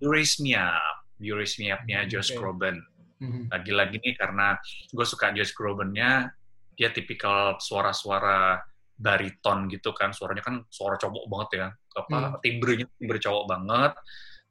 You 0.00 0.08
Raise 0.12 0.38
Me 0.38 0.54
Up, 0.54 1.02
You 1.18 1.34
Raise 1.34 1.58
Me 1.58 1.72
Up-nya 1.74 2.06
hmm, 2.06 2.08
Josh 2.08 2.30
okay. 2.32 2.38
Groban. 2.38 2.78
Hmm. 3.16 3.48
Lagi-lagi 3.48 3.96
nih 4.00 4.14
karena 4.16 4.56
gue 4.92 5.06
suka 5.08 5.32
Josh 5.32 5.56
Groban-nya, 5.56 6.30
dia 6.76 6.92
tipikal 6.92 7.56
suara-suara 7.56 8.60
bariton 8.96 9.68
gitu 9.68 9.92
kan 9.92 10.10
suaranya 10.16 10.40
kan 10.40 10.64
suara 10.72 10.96
cowok 10.96 11.24
banget 11.28 11.50
ya. 11.60 11.68
Apa 11.96 12.16
hmm. 12.16 12.34
timbrenya 12.40 12.86
timbre 12.96 13.18
cowok 13.20 13.44
banget. 13.46 13.92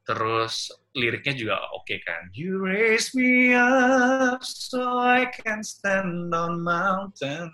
Terus 0.06 0.70
liriknya 0.94 1.34
juga 1.34 1.58
oke 1.74 1.90
okay 1.90 2.00
kan. 2.06 2.30
You 2.30 2.62
raise 2.62 3.10
me 3.18 3.58
up 3.58 4.46
so 4.46 5.02
I 5.02 5.26
can 5.34 5.66
stand 5.66 6.30
on 6.30 6.62
mountain. 6.62 7.50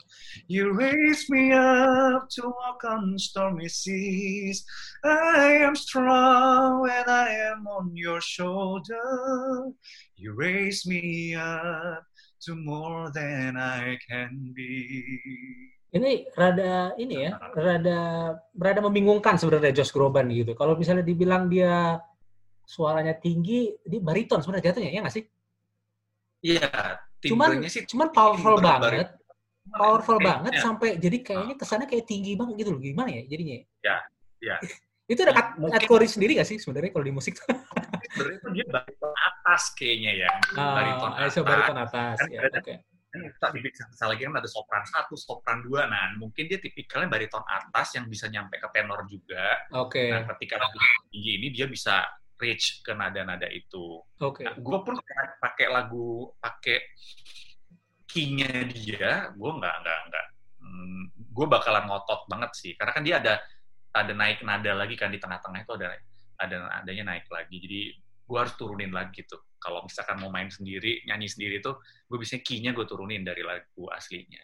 You 0.52 0.76
raise 0.76 1.32
me 1.32 1.56
up 1.56 2.28
to 2.36 2.52
walk 2.52 2.84
on 2.84 3.16
stormy 3.16 3.72
seas. 3.72 4.68
I 5.08 5.64
am 5.64 5.80
strong 5.80 6.84
when 6.84 7.08
I 7.08 7.56
am 7.56 7.64
on 7.72 7.96
your 7.96 8.20
shoulder. 8.20 9.72
You 10.20 10.36
raise 10.36 10.84
me 10.84 11.40
up 11.40 12.04
to 12.44 12.52
more 12.56 13.16
than 13.16 13.56
I 13.56 13.96
can 14.12 14.52
be 14.52 15.72
ini 15.92 16.24
rada 16.32 16.96
ini 16.96 17.28
ya, 17.28 17.36
rada 17.52 18.00
rada 18.56 18.80
membingungkan 18.80 19.36
sebenarnya 19.36 19.76
Josh 19.76 19.92
Groban 19.92 20.32
gitu. 20.32 20.56
Kalau 20.56 20.80
misalnya 20.80 21.04
dibilang 21.04 21.52
dia 21.52 22.00
suaranya 22.64 23.12
tinggi, 23.20 23.76
dia 23.84 24.00
bariton 24.00 24.40
sebenarnya 24.40 24.72
jatuhnya, 24.72 24.92
ya 24.96 25.00
nggak 25.04 25.16
sih? 25.20 25.26
Iya, 26.48 26.96
cuman 27.28 27.68
sih 27.68 27.84
cuman 27.92 28.08
powerful 28.16 28.56
banget. 28.64 29.20
Powerful 29.68 30.18
eh, 30.18 30.24
banget 30.24 30.54
ya. 30.58 30.62
sampai 30.64 30.96
jadi 30.96 31.18
kayaknya 31.22 31.56
kesannya 31.60 31.88
kayak 31.92 32.08
tinggi 32.08 32.40
banget 32.40 32.64
gitu 32.64 32.70
loh. 32.72 32.80
Gimana 32.80 33.12
ya 33.12 33.22
jadinya? 33.28 33.56
Ya, 33.84 33.98
ya. 34.40 34.56
itu 35.12 35.20
ada 35.28 35.60
kategori 35.60 36.08
sendiri 36.08 36.40
gak 36.40 36.48
sih 36.48 36.56
sebenarnya 36.56 36.96
kalau 36.96 37.04
di 37.04 37.12
musik? 37.12 37.36
sebenarnya 38.16 38.38
itu 38.40 38.50
dia 38.56 38.66
bariton 38.72 39.12
atas 39.12 39.76
kayaknya 39.76 40.12
ya. 40.24 40.30
Oh, 40.56 40.72
bariton 40.72 41.12
atas. 41.20 41.34
bariton 41.44 41.78
atas. 41.84 42.18
Kan 42.24 42.32
ya, 42.32 42.40
oke. 42.48 42.64
Okay 42.64 42.78
tak 43.12 43.52
bisa 43.60 44.08
lagi 44.08 44.24
kan 44.24 44.40
ada 44.40 44.48
sopran 44.48 44.84
satu, 44.88 45.20
sopran 45.20 45.60
dua. 45.60 45.84
Nah, 45.86 46.16
mungkin 46.16 46.48
dia 46.48 46.58
tipikalnya 46.64 47.12
bariton 47.12 47.44
atas 47.44 48.00
yang 48.00 48.08
bisa 48.08 48.32
nyampe 48.32 48.56
ke 48.56 48.68
tenor 48.72 49.04
juga. 49.12 49.68
Oke. 49.76 50.08
Okay. 50.08 50.16
Nah, 50.16 50.24
ketika 50.36 50.56
tinggi 51.12 51.32
ini 51.40 51.48
dia 51.52 51.68
bisa 51.68 52.08
reach 52.40 52.82
ke 52.82 52.96
nada-nada 52.96 53.46
itu. 53.52 54.02
Oke. 54.24 54.42
Okay. 54.42 54.44
Nah, 54.48 54.56
gue 54.58 54.80
pun 54.82 54.96
pakai 55.44 55.68
lagu, 55.70 56.32
pakai 56.40 56.78
key-nya 58.12 58.68
dia, 58.68 59.32
gue 59.32 59.52
nggak 59.56 59.76
nggak 59.84 60.00
nggak, 60.12 60.26
hmm, 60.60 61.02
gue 61.32 61.46
bakalan 61.48 61.88
ngotot 61.88 62.28
banget 62.28 62.52
sih, 62.60 62.72
karena 62.76 62.92
kan 62.92 63.04
dia 63.08 63.16
ada 63.24 63.34
ada 63.96 64.12
naik 64.12 64.44
nada 64.44 64.72
lagi 64.76 65.00
kan 65.00 65.08
di 65.12 65.20
tengah-tengah 65.20 65.64
itu 65.64 65.74
ada 65.80 65.96
ada 66.44 66.58
adanya 66.84 67.16
naik 67.16 67.28
lagi. 67.32 67.56
Jadi 67.56 67.80
gue 68.32 68.40
harus 68.40 68.56
turunin 68.56 68.96
lagi 68.96 69.28
tuh. 69.28 69.44
Kalau 69.60 69.84
misalkan 69.84 70.24
mau 70.24 70.32
main 70.32 70.48
sendiri, 70.48 71.04
nyanyi 71.04 71.28
sendiri 71.28 71.60
tuh, 71.60 71.84
gue 72.08 72.16
biasanya 72.16 72.48
key-nya 72.48 72.72
gue 72.72 72.88
turunin 72.88 73.28
dari 73.28 73.44
lagu 73.44 73.92
aslinya. 73.92 74.40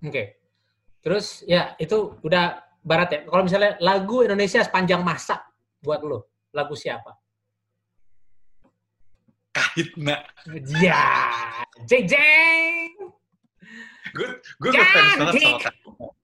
Oke. 0.00 0.08
Okay. 0.08 0.26
Terus 1.04 1.44
ya 1.44 1.76
itu 1.76 2.16
udah 2.24 2.56
barat 2.80 3.08
ya. 3.12 3.20
Kalau 3.28 3.44
misalnya 3.44 3.76
lagu 3.84 4.24
Indonesia 4.24 4.64
sepanjang 4.64 5.04
masa 5.04 5.44
buat 5.84 6.00
lo, 6.00 6.32
lagu 6.56 6.72
siapa? 6.72 7.12
Kahitna. 9.52 10.24
Ya, 10.80 11.04
jeng 11.84 12.08
jeng. 12.08 12.90
Gue 14.16 14.40
gue 14.40 14.70
fans 14.72 15.20
banget 15.20 15.34
sama 15.36 15.60
Kahitna 15.60 16.23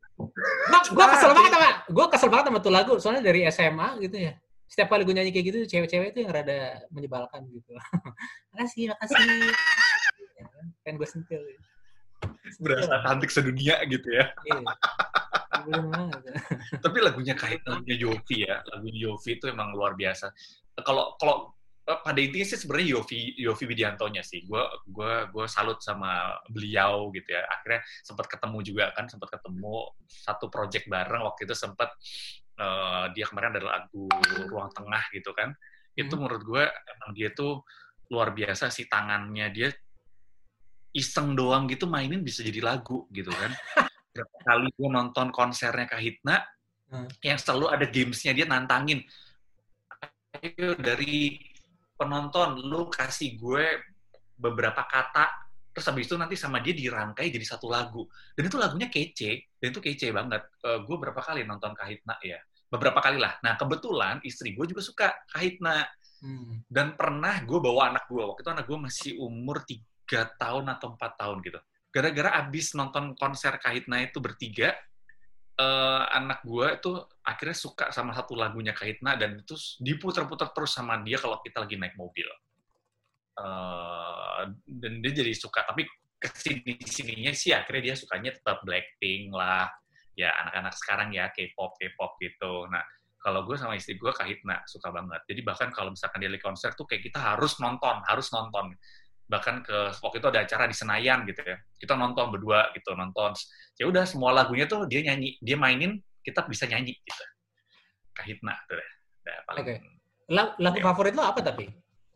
Nah, 0.71 0.81
gue 0.85 1.07
kesel 1.17 1.31
banget 1.33 1.53
sama, 1.53 1.71
gue 1.89 2.07
kesel 2.13 2.29
banget 2.29 2.45
sama 2.51 2.59
tuh 2.61 2.73
lagu, 2.73 2.93
soalnya 3.01 3.23
dari 3.25 3.41
SMA 3.49 3.89
gitu 4.05 4.17
ya. 4.17 4.33
Setiap 4.71 4.89
kali 4.93 5.03
gue 5.03 5.15
nyanyi 5.15 5.33
kayak 5.35 5.47
gitu, 5.51 5.59
cewek-cewek 5.67 6.15
itu 6.15 6.19
yang 6.23 6.31
rada 6.31 6.85
menyebalkan 6.95 7.43
gitu. 7.51 7.73
makasih, 8.55 8.95
makasih. 8.95 9.51
Ya, 10.39 10.47
kan 10.87 10.93
gue 10.95 11.09
sentil. 11.09 11.43
Ya. 11.43 11.61
Berasa 12.61 13.01
cantik 13.07 13.31
sedunia 13.33 13.81
gitu 13.89 14.09
ya. 14.13 14.31
Iya. 14.47 14.63
Tapi 16.81 16.99
lagunya 17.05 17.35
kait 17.37 17.61
lagunya 17.69 17.97
Yofi 17.97 18.49
ya, 18.49 18.65
lagunya 18.73 19.11
Yofi 19.11 19.37
itu 19.37 19.49
emang 19.49 19.73
luar 19.77 19.97
biasa. 19.97 20.33
Kalau 20.81 21.17
kalau 21.21 21.53
pada 21.99 22.23
intinya 22.23 22.47
sih 22.47 22.59
sebenarnya 22.63 22.89
Yofi 22.95 23.19
Yofi 23.43 23.65
Widiantonya 23.67 24.23
sih. 24.23 24.47
Gue 24.47 24.63
gua 24.87 25.27
gua 25.33 25.51
salut 25.51 25.83
sama 25.83 26.39
beliau 26.47 27.11
gitu 27.11 27.35
ya. 27.35 27.43
Akhirnya 27.51 27.83
sempat 28.07 28.31
ketemu 28.31 28.59
juga 28.63 28.85
kan, 28.95 29.11
sempat 29.11 29.35
ketemu 29.35 29.91
satu 30.07 30.47
project 30.47 30.87
bareng 30.87 31.27
waktu 31.27 31.51
itu 31.51 31.55
sempat 31.59 31.91
uh, 32.63 33.11
dia 33.11 33.27
kemarin 33.27 33.57
ada 33.59 33.63
lagu 33.67 34.07
Ruang 34.47 34.71
Tengah 34.71 35.05
gitu 35.11 35.35
kan. 35.35 35.51
Itu 35.99 36.15
hmm. 36.15 36.21
menurut 36.23 36.43
gue 36.47 36.65
emang 36.71 37.11
dia 37.17 37.35
tuh 37.35 37.67
luar 38.11 38.31
biasa 38.31 38.71
sih 38.71 38.87
tangannya 38.87 39.47
dia 39.51 39.69
iseng 40.91 41.39
doang 41.39 41.71
gitu 41.71 41.87
mainin 41.87 42.23
bisa 42.23 42.47
jadi 42.47 42.63
lagu 42.63 43.11
gitu 43.11 43.31
kan. 43.35 43.51
Berapa 44.15 44.37
kali 44.43 44.69
gue 44.75 44.89
nonton 44.91 45.31
konsernya 45.31 45.87
Kahitna 45.87 46.43
hmm. 46.91 47.23
yang 47.23 47.39
selalu 47.39 47.67
ada 47.71 47.87
gamesnya 47.87 48.35
dia 48.35 48.47
nantangin 48.47 49.07
ayo 50.39 50.79
dari 50.79 51.37
penonton 52.01 52.57
lu 52.65 52.89
kasih 52.89 53.37
gue 53.37 53.67
beberapa 54.41 54.89
kata 54.89 55.29
terus 55.71 55.87
habis 55.87 56.09
itu 56.09 56.17
nanti 56.19 56.35
sama 56.35 56.59
dia 56.59 56.73
dirangkai 56.73 57.29
jadi 57.29 57.47
satu 57.47 57.69
lagu. 57.69 58.09
Dan 58.35 58.49
itu 58.49 58.57
lagunya 58.57 58.89
kece 58.89 59.61
dan 59.61 59.69
itu 59.71 59.81
kece 59.85 60.11
banget. 60.11 60.43
Uh, 60.65 60.83
gue 60.83 60.97
berapa 60.97 61.21
kali 61.21 61.45
nonton 61.45 61.77
Kahitna 61.77 62.17
ya? 62.25 62.41
Beberapa 62.73 62.99
kali 62.99 63.21
lah. 63.21 63.39
Nah 63.45 63.55
kebetulan 63.55 64.19
istri 64.25 64.57
gue 64.57 64.67
juga 64.67 64.83
suka 64.83 65.07
Kahitna. 65.31 65.85
Hmm. 66.21 66.61
dan 66.69 67.01
pernah 67.01 67.41
gue 67.49 67.57
bawa 67.65 67.97
anak 67.97 68.05
gue 68.05 68.21
waktu 68.21 68.45
itu 68.45 68.53
anak 68.53 68.69
gue 68.69 68.77
masih 68.77 69.13
umur 69.25 69.65
tiga 69.65 70.29
tahun 70.37 70.69
atau 70.69 70.93
empat 70.93 71.17
tahun 71.17 71.41
gitu. 71.41 71.57
Gara-gara 71.89 72.37
abis 72.45 72.77
nonton 72.77 73.17
konser 73.17 73.57
Kahitna 73.57 74.05
itu 74.05 74.21
bertiga 74.21 74.77
uh, 75.61 76.03
anak 76.09 76.41
gue 76.43 76.67
itu 76.81 76.93
akhirnya 77.21 77.57
suka 77.57 77.85
sama 77.93 78.17
satu 78.17 78.33
lagunya 78.33 78.73
Kahitna 78.73 79.21
dan 79.21 79.37
itu 79.37 79.53
diputar-putar 79.85 80.57
terus 80.57 80.73
sama 80.73 80.97
dia 81.05 81.21
kalau 81.21 81.37
kita 81.45 81.69
lagi 81.69 81.77
naik 81.77 81.95
mobil. 82.01 82.27
Uh, 83.37 84.49
dan 84.65 85.01
dia 85.01 85.13
jadi 85.13 85.33
suka, 85.37 85.65
tapi 85.65 85.85
ke 86.21 86.29
sini 86.37 86.77
sininya 86.85 87.33
sih 87.33 87.57
akhirnya 87.57 87.93
dia 87.93 87.95
sukanya 87.97 88.37
tetap 88.37 88.61
Blackpink 88.65 89.33
lah, 89.33 89.69
ya 90.13 90.29
anak-anak 90.45 90.75
sekarang 90.77 91.09
ya 91.17 91.33
K-pop 91.33 91.77
K-pop 91.81 92.21
gitu. 92.21 92.69
Nah 92.69 92.85
kalau 93.21 93.45
gue 93.45 93.57
sama 93.57 93.77
istri 93.77 94.01
gue 94.01 94.13
Kahitna 94.13 94.65
suka 94.65 94.89
banget. 94.93 95.21
Jadi 95.29 95.41
bahkan 95.45 95.69
kalau 95.73 95.93
misalkan 95.93 96.25
dia 96.25 96.33
lagi 96.33 96.41
konser 96.41 96.73
tuh 96.73 96.89
kayak 96.89 97.05
kita 97.05 97.21
harus 97.21 97.61
nonton, 97.61 98.01
harus 98.09 98.29
nonton 98.33 98.73
bahkan 99.31 99.63
ke 99.63 99.95
waktu 100.03 100.19
itu 100.19 100.27
ada 100.27 100.43
acara 100.43 100.67
di 100.67 100.75
Senayan 100.75 101.23
gitu 101.23 101.39
ya 101.47 101.57
kita 101.79 101.95
nonton 101.95 102.35
berdua 102.35 102.75
gitu 102.75 102.91
nonton 102.99 103.31
ya 103.79 103.87
udah 103.87 104.03
semua 104.03 104.35
lagunya 104.35 104.67
tuh 104.67 104.91
dia 104.91 105.07
nyanyi 105.07 105.39
dia 105.39 105.55
mainin 105.55 106.03
kita 106.27 106.43
bisa 106.51 106.67
nyanyi 106.67 106.99
gitu 106.99 107.25
kahitna 108.11 108.59
tuh 108.67 108.75
deh 108.75 108.91
paling 109.47 109.63
okay. 109.63 109.79
Lagu, 110.31 110.55
lagu 110.63 110.79
favorit 110.79 111.13
lo 111.19 111.27
apa 111.27 111.43
tapi? 111.43 111.67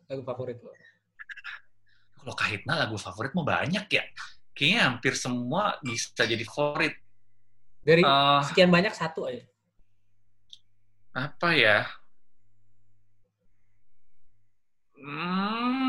Lagu 0.07 0.23
favorit 0.23 0.55
lo? 0.63 0.71
Kalau 2.15 2.31
Kahitna 2.31 2.87
lagu 2.87 2.95
favorit 2.95 3.35
mau 3.35 3.43
banyak 3.43 3.85
ya. 3.91 4.03
Kayaknya 4.55 4.79
hampir 4.87 5.13
semua 5.19 5.75
bisa 5.83 6.23
jadi 6.23 6.39
favorit. 6.47 6.95
Dari 7.83 8.01
Eh. 8.01 8.41
sekian 8.47 8.71
banyak 8.71 8.95
satu 8.95 9.27
aja. 9.27 9.43
Apa 11.11 11.51
ya? 11.59 11.83
Hmm, 14.95 15.84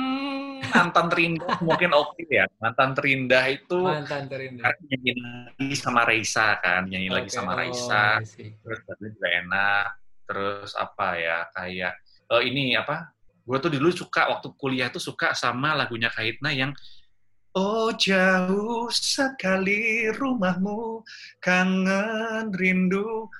mantan 0.76 1.06
terindah 1.08 1.56
mungkin 1.64 1.90
oke 1.96 2.12
okay 2.18 2.42
ya. 2.42 2.44
Mantan 2.60 2.90
terindah 2.92 3.44
itu 3.48 3.80
mantan 3.80 4.24
terindah. 4.28 4.72
nyanyi 4.84 5.12
lagi 5.16 5.68
sama 5.76 6.02
Raisa 6.04 6.60
kan, 6.60 6.82
nyanyi 6.88 7.08
okay. 7.08 7.16
lagi 7.20 7.30
sama 7.32 7.52
oh, 7.52 7.56
Raisa. 7.56 8.04
Oh, 8.20 8.54
terus 8.64 8.78
badannya 8.84 9.10
juga 9.16 9.28
enak. 9.28 9.86
Terus 10.26 10.70
apa 10.74 11.08
ya 11.16 11.38
kayak 11.54 11.94
uh, 12.30 12.42
ini 12.42 12.76
apa? 12.76 13.14
Gue 13.46 13.58
tuh 13.62 13.70
dulu 13.70 13.88
suka 13.94 14.26
waktu 14.26 14.48
kuliah 14.58 14.90
tuh 14.90 14.98
suka 14.98 15.30
sama 15.38 15.78
lagunya 15.78 16.10
Kaitna 16.10 16.50
yang 16.50 16.74
Oh 17.56 17.88
jauh 17.88 18.92
sekali 18.92 20.12
rumahmu, 20.12 21.00
kangen 21.40 22.52
rindu 22.52 23.32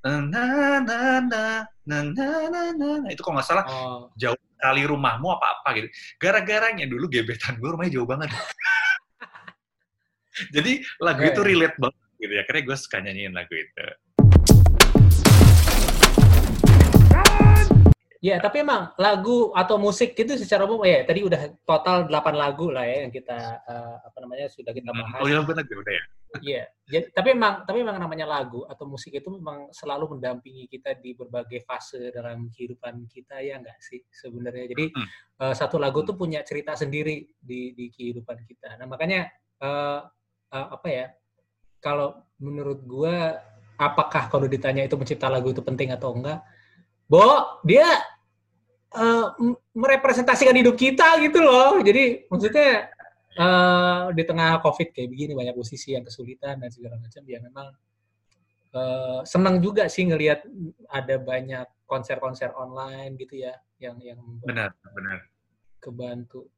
eh, 0.00 0.20
na 0.32 0.80
na 0.80 1.20
na 1.20 1.44
na 1.84 1.98
na 2.08 2.28
na 2.48 2.62
na, 2.72 2.90
itu 3.12 3.20
kok 3.20 3.36
nggak 3.36 3.44
salah 3.44 3.64
oh. 3.68 4.08
jauh 4.16 4.32
sekali 4.64 4.88
rumahmu 4.88 5.28
apa 5.28 5.60
apa 5.60 5.68
gitu. 5.76 5.88
Gara-garanya 6.16 6.88
dulu 6.88 7.04
gebetan 7.12 7.60
gue 7.60 7.68
rumahnya 7.68 8.00
jauh 8.00 8.08
banget. 8.08 8.32
Jadi 10.56 10.80
lagu 11.04 11.20
itu 11.20 11.40
relate 11.44 11.76
banget 11.76 12.08
gitu 12.16 12.32
ya. 12.32 12.42
Karena 12.48 12.60
gue 12.64 12.76
suka 12.80 12.96
nyanyiin 13.04 13.36
lagu 13.36 13.52
itu. 13.52 13.84
Ya, 18.24 18.40
tapi 18.40 18.64
emang 18.64 18.88
lagu 18.96 19.52
atau 19.52 19.76
musik 19.76 20.16
itu 20.16 20.32
secara 20.40 20.64
umum 20.64 20.80
ya 20.88 21.04
tadi 21.04 21.28
udah 21.28 21.60
total 21.68 22.08
8 22.08 22.32
lagu 22.32 22.72
lah 22.72 22.88
ya 22.88 23.04
yang 23.04 23.12
kita 23.12 23.36
eh, 23.68 23.96
apa 24.00 24.16
namanya 24.24 24.48
sudah 24.48 24.72
kita 24.72 24.96
bahas. 24.96 25.20
Oh 25.20 25.28
iya 25.28 25.44
benar 25.44 25.60
udah 25.60 25.92
ya. 25.92 26.04
Iya. 26.42 26.66
Jadi 26.84 27.06
tapi 27.16 27.28
emang 27.32 27.64
tapi 27.64 27.80
emang 27.80 27.96
namanya 27.96 28.26
lagu 28.28 28.66
atau 28.68 28.84
musik 28.84 29.14
itu 29.14 29.28
memang 29.32 29.72
selalu 29.72 30.16
mendampingi 30.16 30.68
kita 30.68 30.98
di 30.98 31.16
berbagai 31.16 31.64
fase 31.64 32.12
dalam 32.12 32.52
kehidupan 32.52 33.08
kita 33.08 33.40
ya 33.40 33.60
enggak 33.60 33.78
sih 33.80 34.02
sebenarnya. 34.10 34.74
Jadi 34.74 34.86
eh, 35.40 35.54
satu 35.54 35.78
lagu 35.78 36.02
tuh 36.04 36.18
punya 36.18 36.44
cerita 36.44 36.76
sendiri 36.76 37.24
di 37.38 37.72
di 37.72 37.86
kehidupan 37.88 38.44
kita. 38.44 38.76
Nah, 38.76 38.86
makanya 38.90 39.30
eh, 39.62 40.00
eh, 40.52 40.66
apa 40.74 40.88
ya? 40.90 41.06
Kalau 41.80 42.20
menurut 42.40 42.80
gua 42.84 43.38
apakah 43.76 44.28
kalau 44.32 44.48
ditanya 44.48 44.84
itu 44.84 44.96
mencipta 44.96 45.28
lagu 45.28 45.52
itu 45.52 45.60
penting 45.60 45.92
atau 45.92 46.12
enggak? 46.16 46.40
Bo, 47.04 47.60
dia 47.64 47.84
m- 49.40 49.58
merepresentasikan 49.74 50.54
hidup 50.54 50.76
kita 50.78 51.18
gitu 51.20 51.42
loh. 51.42 51.82
Jadi 51.82 52.26
maksudnya 52.30 52.93
eh, 53.34 54.04
di 54.14 54.22
tengah 54.22 54.62
COVID 54.62 54.88
kayak 54.94 55.08
begini 55.10 55.32
banyak 55.34 55.54
musisi 55.54 55.94
yang 55.94 56.06
kesulitan 56.06 56.62
dan 56.62 56.70
segala 56.70 56.96
macam 56.98 57.22
ya 57.26 57.38
memang 57.42 57.68
eh, 58.74 59.20
senang 59.26 59.58
juga 59.58 59.86
sih 59.90 60.06
ngelihat 60.06 60.46
ada 60.90 61.16
banyak 61.18 61.66
konser-konser 61.84 62.50
online 62.56 63.14
gitu 63.18 63.42
ya 63.44 63.54
yang 63.78 63.98
yang 64.00 64.18
Benar, 64.42 64.72
benar. 64.94 65.18
kebantu. 65.82 66.48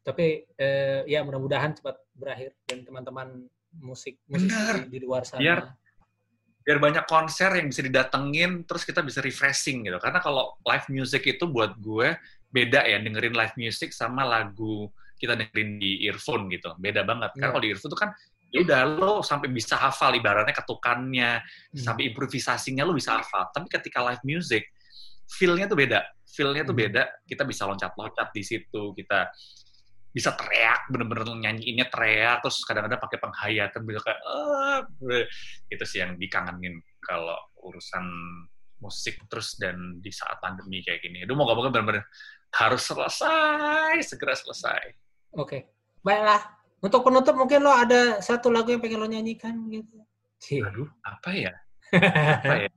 Tapi 0.00 0.48
eh, 0.56 1.04
ya 1.06 1.20
mudah-mudahan 1.22 1.76
cepat 1.76 2.00
berakhir 2.16 2.56
dan 2.66 2.82
teman-teman 2.82 3.46
musik 3.78 4.18
musik 4.26 4.50
di, 4.88 4.98
di 4.98 4.98
luar 5.04 5.22
sana. 5.28 5.40
Biar- 5.40 5.68
Biar 6.60 6.76
banyak 6.76 7.08
konser 7.08 7.56
yang 7.56 7.72
bisa 7.72 7.80
didatengin, 7.80 8.68
terus 8.68 8.84
kita 8.84 9.00
bisa 9.00 9.24
refreshing 9.24 9.80
gitu. 9.88 9.96
Karena 9.96 10.20
kalau 10.20 10.60
live 10.68 10.86
music 10.92 11.24
itu 11.24 11.48
buat 11.48 11.72
gue 11.80 12.12
beda 12.52 12.84
ya, 12.84 13.00
dengerin 13.00 13.32
live 13.32 13.56
music 13.56 13.96
sama 13.96 14.28
lagu 14.28 14.92
kita 15.20 15.36
dengerin 15.36 15.76
di 15.76 16.08
earphone 16.08 16.48
gitu. 16.48 16.72
Beda 16.80 17.04
banget. 17.04 17.36
Karena 17.36 17.46
Iya. 17.46 17.52
kalau 17.52 17.62
di 17.62 17.70
earphone 17.70 17.92
tuh 17.92 18.00
kan 18.00 18.10
ya 18.50 18.58
udah 18.66 18.80
lo 18.98 19.12
sampai 19.22 19.46
bisa 19.52 19.78
hafal 19.78 20.10
ibaratnya 20.16 20.56
ketukannya, 20.56 21.30
Hmm. 21.44 21.76
sampai 21.78 22.10
improvisasinya 22.10 22.82
lo 22.82 22.96
bisa 22.96 23.20
hafal. 23.20 23.52
Tapi 23.52 23.68
ketika 23.70 24.00
live 24.02 24.24
music, 24.26 24.64
feel-nya 25.38 25.70
tuh 25.70 25.78
beda. 25.78 26.02
Feel-nya 26.26 26.64
tuh 26.66 26.74
Hmm. 26.74 26.82
beda. 26.88 27.02
Kita 27.28 27.46
bisa 27.46 27.68
loncat-loncat 27.70 28.32
di 28.34 28.42
situ, 28.42 28.82
kita 28.96 29.30
bisa 30.10 30.34
teriak, 30.34 30.90
bener-bener 30.90 31.22
nyanyiinnya 31.38 31.86
teriak, 31.86 32.42
terus 32.42 32.58
kadang-kadang 32.66 32.98
pakai 32.98 33.18
penghayatan, 33.22 33.86
bisa 33.86 34.02
kayak, 34.02 34.18
"Ah," 34.26 34.82
itu 35.70 35.84
sih 35.86 36.02
yang 36.02 36.18
dikangenin 36.18 36.82
kalau 36.98 37.38
urusan 37.62 38.02
musik 38.82 39.22
terus 39.30 39.54
dan 39.54 40.02
di 40.02 40.10
saat 40.10 40.42
pandemi 40.42 40.82
kayak 40.82 41.04
gini. 41.06 41.22
Aduh, 41.22 41.38
moga-moga 41.38 41.70
bener-bener 41.70 42.02
harus 42.58 42.82
selesai, 42.82 44.02
segera 44.02 44.34
selesai. 44.34 44.82
Oke, 45.34 45.70
baiklah. 46.02 46.42
Untuk 46.80 47.04
penutup 47.04 47.36
mungkin 47.36 47.60
lo 47.60 47.70
ada 47.70 48.24
satu 48.24 48.48
lagu 48.48 48.72
yang 48.72 48.80
pengen 48.80 49.00
lo 49.04 49.08
nyanyikan 49.08 49.54
gitu. 49.68 50.00
Cih. 50.40 50.64
Aduh, 50.64 50.88
apa 51.12 51.30
ya? 51.36 51.52
Apa 51.92 52.54
ya? 52.66 52.70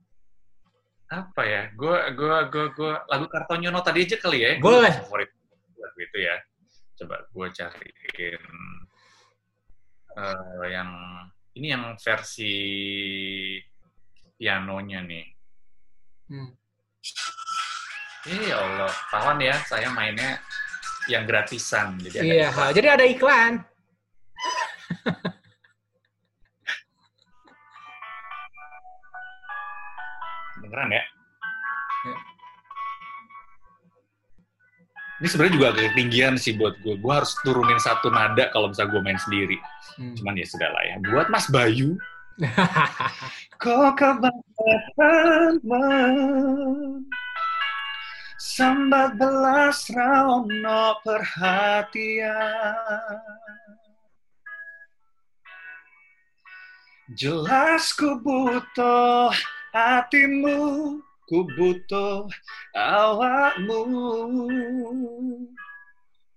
Apa 1.08 1.42
ya? 1.46 1.62
Gue, 1.72 1.98
gue, 2.12 2.36
gue, 2.52 2.66
gue, 2.76 2.92
lagu 3.08 3.26
Kartonyono 3.32 3.80
tadi 3.80 4.04
aja 4.04 4.16
kali 4.20 4.38
ya. 4.44 4.50
Boleh. 4.60 4.92
Favorit 5.08 5.30
lagu 5.80 5.98
itu 5.98 6.18
ya. 6.20 6.36
Coba 6.94 7.26
gue 7.26 7.46
cariin 7.50 8.38
eh, 10.14 10.66
yang 10.70 10.90
ini 11.58 11.66
yang 11.74 11.84
versi 11.98 12.54
pianonya 14.38 15.00
nih. 15.02 15.26
Hmm. 16.30 16.50
Eh, 18.24 18.48
ya 18.48 18.56
Allah, 18.56 18.92
tawan 19.12 19.36
ya, 19.36 19.52
saya 19.68 19.92
mainnya 19.92 20.40
yang 21.10 21.24
gratisan. 21.28 21.96
Jadi 22.00 22.16
ada 22.20 22.24
Iya, 22.26 22.48
iklan. 22.50 22.70
jadi 22.72 22.88
ada 22.96 23.04
iklan. 23.04 23.52
Beneran 30.62 30.90
ya? 30.90 31.04
Ya. 32.04 32.16
Ini 35.22 35.26
sebenarnya 35.30 35.54
juga 35.54 35.66
agak 35.72 35.84
ketinggian 35.94 36.34
sih 36.36 36.52
buat 36.58 36.74
gue. 36.82 36.98
Gue 36.98 37.12
harus 37.14 37.32
turunin 37.46 37.78
satu 37.78 38.10
nada 38.10 38.50
kalau 38.50 38.68
misalnya 38.70 38.98
gue 38.98 39.02
main 39.02 39.20
sendiri. 39.20 39.58
Hmm. 39.96 40.14
Cuman 40.18 40.34
ya 40.36 40.46
sudah 40.46 40.68
lah 40.74 40.82
ya. 40.84 40.94
Buat 41.06 41.28
Mas 41.30 41.46
Bayu. 41.48 41.94
Kau 43.62 43.94
kebanyakan 43.94 45.62
men 45.62 47.06
Sambat 48.44 49.16
belas 49.16 49.88
rauno 49.88 51.00
perhatian. 51.00 52.28
Jelas 57.16 57.96
ku 57.96 58.20
butuh 58.20 59.32
hatimu 59.72 61.00
Ku 61.24 61.48
butuh 61.56 62.28
awakmu. 62.76 63.80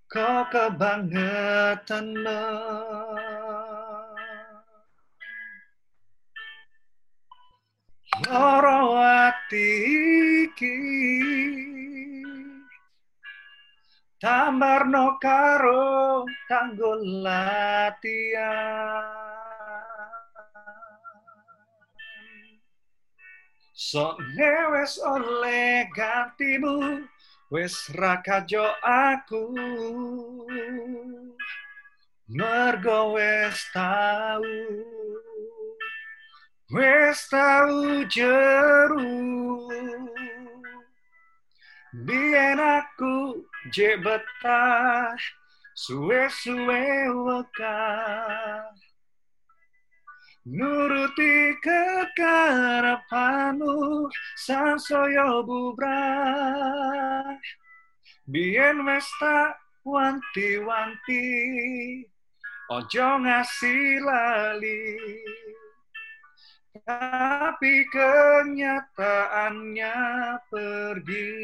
Kau 0.08 0.48
kebangetan 0.48 2.16
men 2.24 3.68
Loro 8.24 8.96
ati 8.96 9.70
iki 14.28 14.36
Tambarno 14.36 15.16
karo 15.24 16.26
tanggul 16.50 17.24
latihan. 17.24 19.08
Sok 23.72 24.20
wes 24.74 25.00
oleh 25.00 25.88
gantimu 25.96 27.08
Wes 27.48 27.88
rakajo 27.96 28.68
aku. 28.84 29.56
Mergo 32.28 33.16
wes 33.16 33.64
tau 33.72 34.44
Wes 36.68 37.32
tau 37.32 38.04
jeru. 38.12 39.72
Bien 42.04 42.60
aku 42.60 43.47
je 43.72 43.98
betah 44.00 45.16
Suwe-suwe 45.78 47.06
wekah. 47.14 48.74
Nuruti 50.50 51.54
kekarepanmu 51.62 54.10
Sansaya 54.34 55.46
bubrah. 55.46 57.38
Bien 58.26 58.82
wes 58.90 59.06
tak 59.22 59.62
wanti-wanti 59.86 61.30
Ojo 62.74 63.22
ngasih 63.22 64.02
lali. 64.02 64.98
Tapi 66.82 67.86
kenyataannya 67.94 69.94
pergi. 70.50 71.38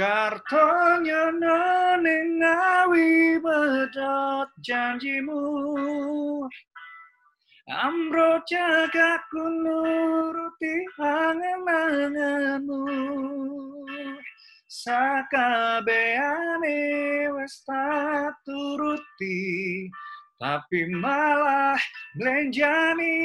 Kartonya 0.00 1.28
nenengawi 1.28 3.36
bedot 3.36 4.48
janjimu. 4.64 5.44
Amro 7.68 8.40
jagaku 8.48 9.44
nuruti 9.60 10.88
angan-anganmu. 10.96 12.80
Sakabeane 14.72 16.80
wis 17.36 17.60
tak 17.68 18.40
turuti 18.48 19.84
Tapi 20.40 20.96
malah 20.96 21.76
belenjani 22.16 23.20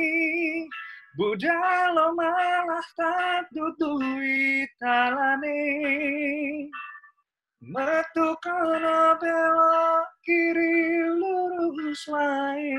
Budalo 1.16 2.12
malah 2.12 2.84
tak 2.92 3.48
dudui 3.56 4.68
talane 4.76 5.64
Metu 7.64 8.36
kono 8.44 9.16
belok 9.16 10.12
kiri 10.28 11.08
lurus 11.16 12.04
wae 12.12 12.76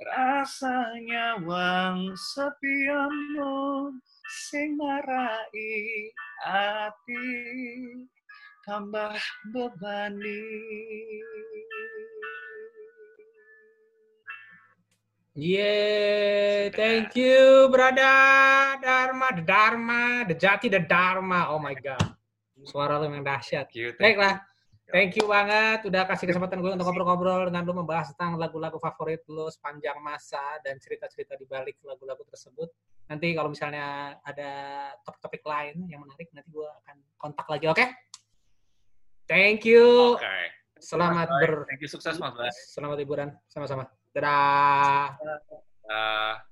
Rasanya 0.00 1.36
wang 1.44 2.16
sepianmu 2.16 3.92
sing 4.48 4.80
marai 4.80 6.08
ati 6.48 7.28
tambah 8.64 9.20
bebani 9.52 10.48
Yeah, 15.38 16.74
thank 16.74 17.14
you, 17.14 17.70
brother 17.70 18.74
Dharma, 18.82 19.30
the 19.38 19.46
Dharma, 19.46 20.26
the 20.26 20.34
Jati, 20.34 20.66
the 20.66 20.82
Dharma. 20.82 21.54
Oh 21.54 21.62
my 21.62 21.78
God, 21.78 22.10
suara 22.66 22.98
lu 22.98 23.06
yang 23.06 23.22
dahsyat. 23.22 23.70
Baiklah, 23.70 24.42
thank 24.90 25.14
you 25.14 25.30
banget 25.30 25.86
udah 25.86 26.10
kasih 26.10 26.34
kesempatan 26.34 26.58
gue 26.58 26.74
untuk 26.74 26.90
ngobrol-ngobrol 26.90 27.54
dengan 27.54 27.62
lu 27.70 27.70
membahas 27.70 28.10
tentang 28.18 28.34
lagu-lagu 28.34 28.82
favorit 28.82 29.22
lu 29.30 29.46
sepanjang 29.46 30.02
masa 30.02 30.42
dan 30.66 30.74
cerita-cerita 30.82 31.38
di 31.38 31.46
balik 31.46 31.78
lagu-lagu 31.86 32.26
tersebut. 32.26 32.74
Nanti 33.06 33.30
kalau 33.38 33.54
misalnya 33.54 34.18
ada 34.26 34.50
topik-topik 35.06 35.46
lain 35.46 35.86
yang 35.86 36.02
menarik, 36.02 36.34
nanti 36.34 36.50
gue 36.50 36.66
akan 36.66 36.98
kontak 37.14 37.46
lagi, 37.46 37.70
oke? 37.70 37.78
Okay? 37.78 37.94
Thank 39.30 39.62
you. 39.62 40.18
Oke. 40.18 40.26
Okay. 40.26 40.44
Selamat 40.82 41.30
ber. 41.30 41.62
Thank 41.70 41.86
you 41.86 41.90
sukses 41.90 42.18
Mas. 42.18 42.34
Selamat 42.74 42.98
liburan 42.98 43.30
sama-sama. 43.46 43.97
Tra. 44.12 45.16
Tra. 45.86 46.47